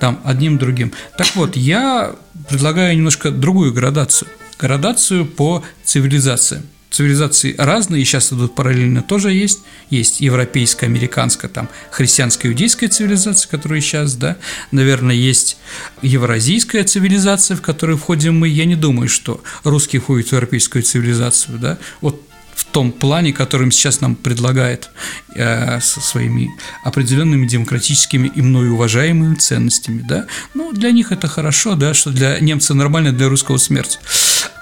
там, 0.00 0.20
одним 0.24 0.58
другим. 0.58 0.92
Так 1.16 1.28
вот, 1.36 1.56
я 1.56 2.16
предлагаю 2.48 2.96
немножко 2.96 3.30
другую 3.30 3.72
градацию. 3.72 4.28
Градацию 4.58 5.24
по 5.24 5.62
цивилизациям 5.84 6.64
цивилизации 6.90 7.54
разные, 7.56 8.02
и 8.02 8.04
сейчас 8.04 8.32
идут 8.32 8.54
параллельно 8.54 9.02
тоже 9.02 9.32
есть. 9.32 9.60
Есть 9.90 10.20
европейская, 10.20 10.86
американская, 10.86 11.50
там, 11.50 11.68
христианская, 11.90 12.48
иудейская 12.48 12.88
цивилизация, 12.88 13.48
которая 13.48 13.80
сейчас, 13.80 14.16
да. 14.16 14.36
Наверное, 14.72 15.14
есть 15.14 15.56
евразийская 16.02 16.84
цивилизация, 16.84 17.56
в 17.56 17.62
которую 17.62 17.96
входим 17.98 18.38
мы. 18.38 18.48
Я 18.48 18.64
не 18.64 18.76
думаю, 18.76 19.08
что 19.08 19.42
русские 19.64 20.00
входят 20.00 20.28
в 20.28 20.32
европейскую 20.32 20.82
цивилизацию, 20.82 21.58
да. 21.58 21.78
Вот 22.00 22.29
в 22.60 22.64
том 22.66 22.92
плане, 22.92 23.32
которым 23.32 23.72
сейчас 23.72 24.02
нам 24.02 24.14
предлагает 24.14 24.90
э, 25.34 25.80
со 25.80 26.00
своими 26.00 26.50
определенными 26.84 27.46
демократическими 27.46 28.28
и 28.28 28.42
мною 28.42 28.74
уважаемыми 28.74 29.34
ценностями, 29.36 30.04
да. 30.06 30.26
Ну, 30.52 30.70
для 30.72 30.90
них 30.90 31.10
это 31.10 31.26
хорошо, 31.26 31.74
да, 31.74 31.94
что 31.94 32.10
для 32.10 32.38
немца 32.38 32.74
нормально, 32.74 33.12
для 33.12 33.30
русского 33.30 33.56
смерть. 33.56 33.98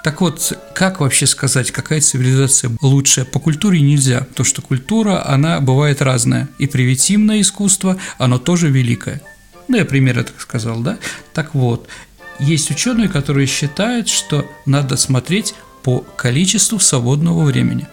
Так 0.05 0.21
вот, 0.21 0.53
как 0.77 1.01
вообще 1.01 1.27
сказать, 1.27 1.73
какая 1.73 2.01
цивилизация 2.01 2.71
лучшая? 2.81 3.25
По 3.25 3.41
культуре 3.41 3.81
нельзя, 3.81 4.21
потому 4.21 4.47
что 4.47 4.63
культура, 4.63 5.29
она 5.29 5.61
бывает 5.61 6.01
разная. 6.01 6.49
И 6.61 6.69
примитивное 6.69 7.41
искусство, 7.41 7.99
оно 8.17 8.39
тоже 8.39 8.71
великое. 8.71 9.21
Ну, 9.67 9.77
я 9.77 9.85
примерно 9.85 10.23
так 10.23 10.41
сказал, 10.41 10.79
да? 10.81 10.99
Так 11.35 11.57
вот, 11.57 11.89
есть 12.39 12.71
ученые, 12.71 13.09
которые 13.09 13.49
считают, 13.49 14.09
что 14.09 14.47
надо 14.67 14.97
смотреть 14.97 15.55
по 15.89 16.05
количеству 16.17 16.79
свободного 16.79 17.45
времени. 17.45 17.87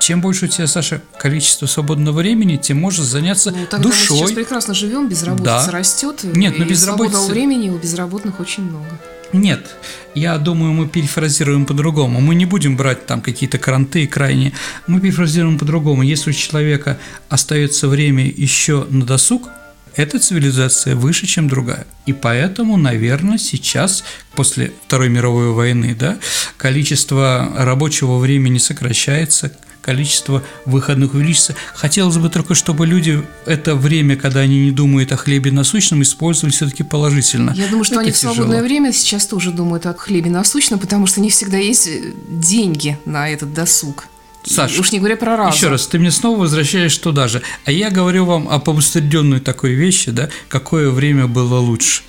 Чем 0.00 0.20
больше 0.20 0.46
у 0.46 0.48
тебя, 0.48 0.66
Саша, 0.66 1.00
количество 1.20 1.66
свободного 1.66 2.16
времени, 2.16 2.56
тем 2.56 2.80
можешь 2.80 3.06
заняться 3.06 3.52
ну, 3.52 3.64
тогда 3.70 3.88
душой. 3.88 4.22
Мы 4.22 4.26
сейчас 4.26 4.32
прекрасно 4.32 4.74
живем, 4.74 5.08
безработица 5.08 5.66
да. 5.66 5.70
растет. 5.70 6.24
Нет, 6.24 6.58
но 6.58 6.64
безработица... 6.64 7.18
Свободного 7.18 7.26
времени 7.28 7.70
у 7.70 7.78
безработных 7.78 8.40
очень 8.40 8.64
много. 8.64 8.88
Нет, 9.32 9.76
я 10.16 10.36
думаю, 10.38 10.72
мы 10.72 10.88
перефразируем 10.88 11.64
по-другому. 11.64 12.20
Мы 12.20 12.34
не 12.34 12.44
будем 12.44 12.76
брать 12.76 13.06
там 13.06 13.20
какие-то 13.20 13.58
кранты 13.58 14.08
крайне. 14.08 14.52
Мы 14.88 14.98
перефразируем 14.98 15.60
по-другому. 15.60 16.02
Если 16.02 16.30
у 16.30 16.32
человека 16.32 16.98
остается 17.28 17.86
время 17.86 18.26
еще 18.26 18.84
на 18.90 19.04
досуг, 19.04 19.48
эта 19.96 20.18
цивилизация 20.18 20.94
выше, 20.94 21.26
чем 21.26 21.48
другая. 21.48 21.86
И 22.04 22.12
поэтому, 22.12 22.76
наверное, 22.76 23.38
сейчас, 23.38 24.04
после 24.34 24.72
Второй 24.86 25.08
мировой 25.08 25.52
войны, 25.52 25.96
да, 25.98 26.18
количество 26.58 27.52
рабочего 27.56 28.18
времени 28.18 28.58
сокращается, 28.58 29.52
количество 29.80 30.42
выходных 30.64 31.14
увеличится. 31.14 31.54
Хотелось 31.74 32.16
бы 32.18 32.28
только, 32.28 32.54
чтобы 32.54 32.86
люди 32.86 33.22
это 33.46 33.76
время, 33.76 34.16
когда 34.16 34.40
они 34.40 34.66
не 34.66 34.70
думают 34.72 35.12
о 35.12 35.16
хлебе 35.16 35.52
насущном, 35.52 36.02
использовали 36.02 36.52
все-таки 36.52 36.82
положительно. 36.82 37.52
Я 37.54 37.68
думаю, 37.68 37.84
что 37.84 37.94
это 37.94 38.02
они 38.02 38.12
тяжело. 38.12 38.32
в 38.32 38.36
свободное 38.36 38.62
время 38.62 38.92
сейчас 38.92 39.26
тоже 39.26 39.52
думают 39.52 39.86
о 39.86 39.94
хлебе 39.94 40.28
насущном, 40.28 40.80
потому 40.80 41.06
что 41.06 41.20
не 41.20 41.30
всегда 41.30 41.56
есть 41.56 41.86
э, 41.86 42.12
деньги 42.28 42.98
на 43.04 43.30
этот 43.30 43.54
досуг. 43.54 44.08
Саша, 44.46 44.80
уж 44.80 44.92
не 44.92 44.98
говоря 44.98 45.16
про 45.16 45.36
разум. 45.36 45.54
Еще 45.54 45.68
раз, 45.68 45.86
ты 45.86 45.98
мне 45.98 46.10
снова 46.10 46.40
возвращаешь 46.40 46.96
туда 46.98 47.28
же. 47.28 47.42
А 47.64 47.72
я 47.72 47.90
говорю 47.90 48.24
вам 48.24 48.48
о 48.48 48.58
повостряденной 48.58 49.40
такой 49.40 49.74
вещи, 49.74 50.10
да, 50.10 50.30
какое 50.48 50.90
время 50.90 51.26
было 51.26 51.58
лучше. 51.58 52.02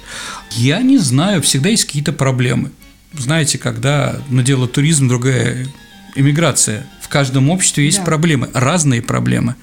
Я 0.51 0.81
не 0.81 0.97
знаю, 0.97 1.41
всегда 1.41 1.69
есть 1.69 1.85
какие-то 1.85 2.13
проблемы. 2.13 2.71
Знаете, 3.13 3.57
когда 3.57 4.21
на 4.29 4.43
дело 4.43 4.67
туризм, 4.67 5.07
другая 5.07 5.67
иммиграция– 6.15 6.87
в 7.07 7.09
каждом 7.09 7.49
обществе 7.49 7.85
есть 7.85 7.99
да. 7.99 8.03
проблемы, 8.03 8.49
разные 8.53 9.01
проблемы. 9.01 9.55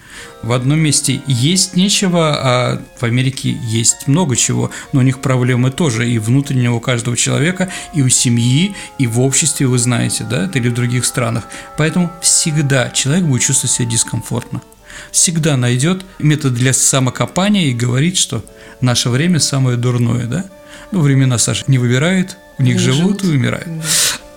В 0.42 0.52
одном 0.52 0.80
месте 0.80 1.20
есть 1.26 1.76
нечего, 1.76 2.35
а 2.35 2.83
в 2.98 3.02
Америке 3.02 3.54
есть 3.68 4.09
много 4.09 4.35
чего, 4.35 4.70
но 4.94 5.00
у 5.00 5.02
них 5.02 5.20
проблемы 5.20 5.70
тоже 5.70 6.09
и 6.09 6.18
внутреннего 6.18 6.76
у 6.76 6.80
каждого 6.80 7.18
человека, 7.18 7.68
и 7.92 8.00
у 8.00 8.09
семьи, 8.09 8.74
и 8.98 9.07
в 9.07 9.20
обществе, 9.20 9.66
вы 9.66 9.76
знаете, 9.76 10.24
да, 10.24 10.50
или 10.54 10.70
в 10.70 10.74
других 10.74 11.04
странах. 11.04 11.44
Поэтому 11.76 12.11
всегда 12.22 12.88
человек 12.88 13.24
будет 13.24 13.42
чувствовать 13.42 13.72
себя 13.72 13.90
дискомфортно. 13.90 14.62
Всегда 15.12 15.59
найдет 15.59 16.02
метод 16.18 16.54
для 16.54 16.72
самокопания 16.72 17.66
и 17.66 17.74
говорит, 17.74 18.16
что 18.16 18.42
наше 18.80 19.11
время 19.11 19.38
самое 19.38 19.76
дурное, 19.76 20.24
да? 20.24 20.46
Ну, 20.92 21.00
времена, 21.00 21.37
Саша, 21.37 21.64
не 21.66 21.76
выбирает, 21.76 22.38
в 22.57 22.62
них 22.62 22.78
живут, 22.78 23.20
живут 23.20 23.24
и 23.24 23.37
умирают. 23.37 23.66
Да. 23.66 23.83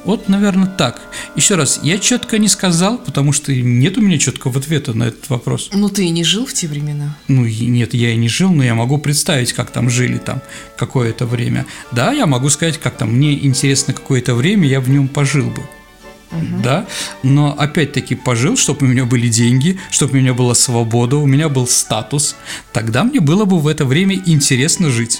Вот, 0.07 0.29
наверное, 0.29 0.67
так. 0.67 1.01
Еще 1.35 1.55
раз, 1.55 1.81
я 1.83 1.99
четко 1.99 2.37
не 2.37 2.47
сказал, 2.47 2.97
потому 2.97 3.33
что 3.33 3.53
нет 3.53 3.97
у 3.97 4.01
меня 4.01 4.17
четкого 4.17 4.57
ответа 4.57 4.93
на 4.93 5.03
этот 5.03 5.29
вопрос. 5.29 5.69
Ну, 5.73 5.89
ты 5.89 6.05
и 6.05 6.09
не 6.11 6.23
жил 6.23 6.45
в 6.45 6.53
те 6.53 6.65
времена? 6.69 7.17
Ну, 7.27 7.45
нет, 7.45 7.93
я 7.93 8.11
и 8.13 8.15
не 8.15 8.29
жил, 8.29 8.49
но 8.53 8.63
я 8.63 8.73
могу 8.73 8.99
представить, 8.99 9.51
как 9.51 9.69
там 9.69 9.89
жили 9.89 10.17
там 10.17 10.41
какое-то 10.77 11.25
время. 11.25 11.65
Да, 11.91 12.13
я 12.13 12.25
могу 12.25 12.49
сказать, 12.49 12.77
как 12.77 12.95
там 12.95 13.15
мне 13.15 13.33
интересно 13.45 13.93
какое-то 13.93 14.33
время, 14.33 14.65
я 14.65 14.79
в 14.79 14.89
нем 14.89 15.09
пожил 15.09 15.49
бы. 15.49 15.63
Угу. 16.31 16.61
Да, 16.63 16.87
но 17.23 17.53
опять-таки 17.59 18.15
пожил, 18.15 18.55
чтобы 18.55 18.85
у 18.85 18.89
меня 18.89 19.03
были 19.03 19.27
деньги, 19.27 19.77
чтобы 19.91 20.13
у 20.13 20.21
меня 20.21 20.33
была 20.33 20.55
свобода, 20.55 21.17
у 21.17 21.25
меня 21.25 21.49
был 21.49 21.67
статус. 21.67 22.37
Тогда 22.71 23.03
мне 23.03 23.19
было 23.19 23.43
бы 23.43 23.59
в 23.59 23.67
это 23.67 23.83
время 23.83 24.21
интересно 24.25 24.89
жить 24.89 25.19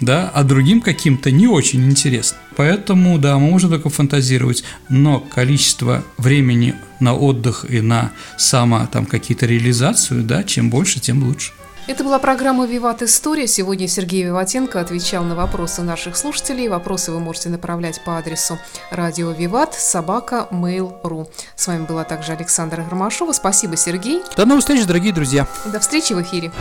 да, 0.00 0.30
а 0.34 0.44
другим 0.44 0.80
каким-то 0.80 1.30
не 1.30 1.46
очень 1.46 1.84
интересно. 1.84 2.38
Поэтому, 2.56 3.18
да, 3.18 3.38
мы 3.38 3.50
можем 3.50 3.70
только 3.70 3.90
фантазировать, 3.90 4.64
но 4.88 5.20
количество 5.20 6.04
времени 6.18 6.74
на 6.98 7.14
отдых 7.14 7.64
и 7.68 7.80
на 7.80 8.12
само 8.36 8.86
там 8.90 9.06
какие-то 9.06 9.46
реализацию, 9.46 10.22
да, 10.22 10.42
чем 10.42 10.70
больше, 10.70 11.00
тем 11.00 11.22
лучше. 11.22 11.52
Это 11.86 12.04
была 12.04 12.20
программа 12.20 12.66
«Виват 12.66 13.02
История». 13.02 13.48
Сегодня 13.48 13.88
Сергей 13.88 14.22
Виватенко 14.22 14.80
отвечал 14.80 15.24
на 15.24 15.34
вопросы 15.34 15.82
наших 15.82 16.16
слушателей. 16.16 16.68
Вопросы 16.68 17.10
вы 17.10 17.18
можете 17.18 17.48
направлять 17.48 18.04
по 18.04 18.16
адресу 18.16 18.58
радио 18.92 19.32
Виват, 19.32 19.74
собака, 19.74 20.46
mail.ru. 20.52 21.28
С 21.56 21.66
вами 21.66 21.86
была 21.86 22.04
также 22.04 22.32
Александра 22.32 22.84
Громашова. 22.84 23.32
Спасибо, 23.32 23.76
Сергей. 23.76 24.22
До 24.36 24.44
новых 24.44 24.60
встреч, 24.60 24.84
дорогие 24.86 25.12
друзья. 25.12 25.48
До 25.64 25.80
встречи 25.80 26.12
в 26.12 26.22
эфире. 26.22 26.52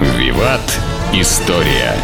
«Виват. 0.00 0.62
История». 1.12 1.96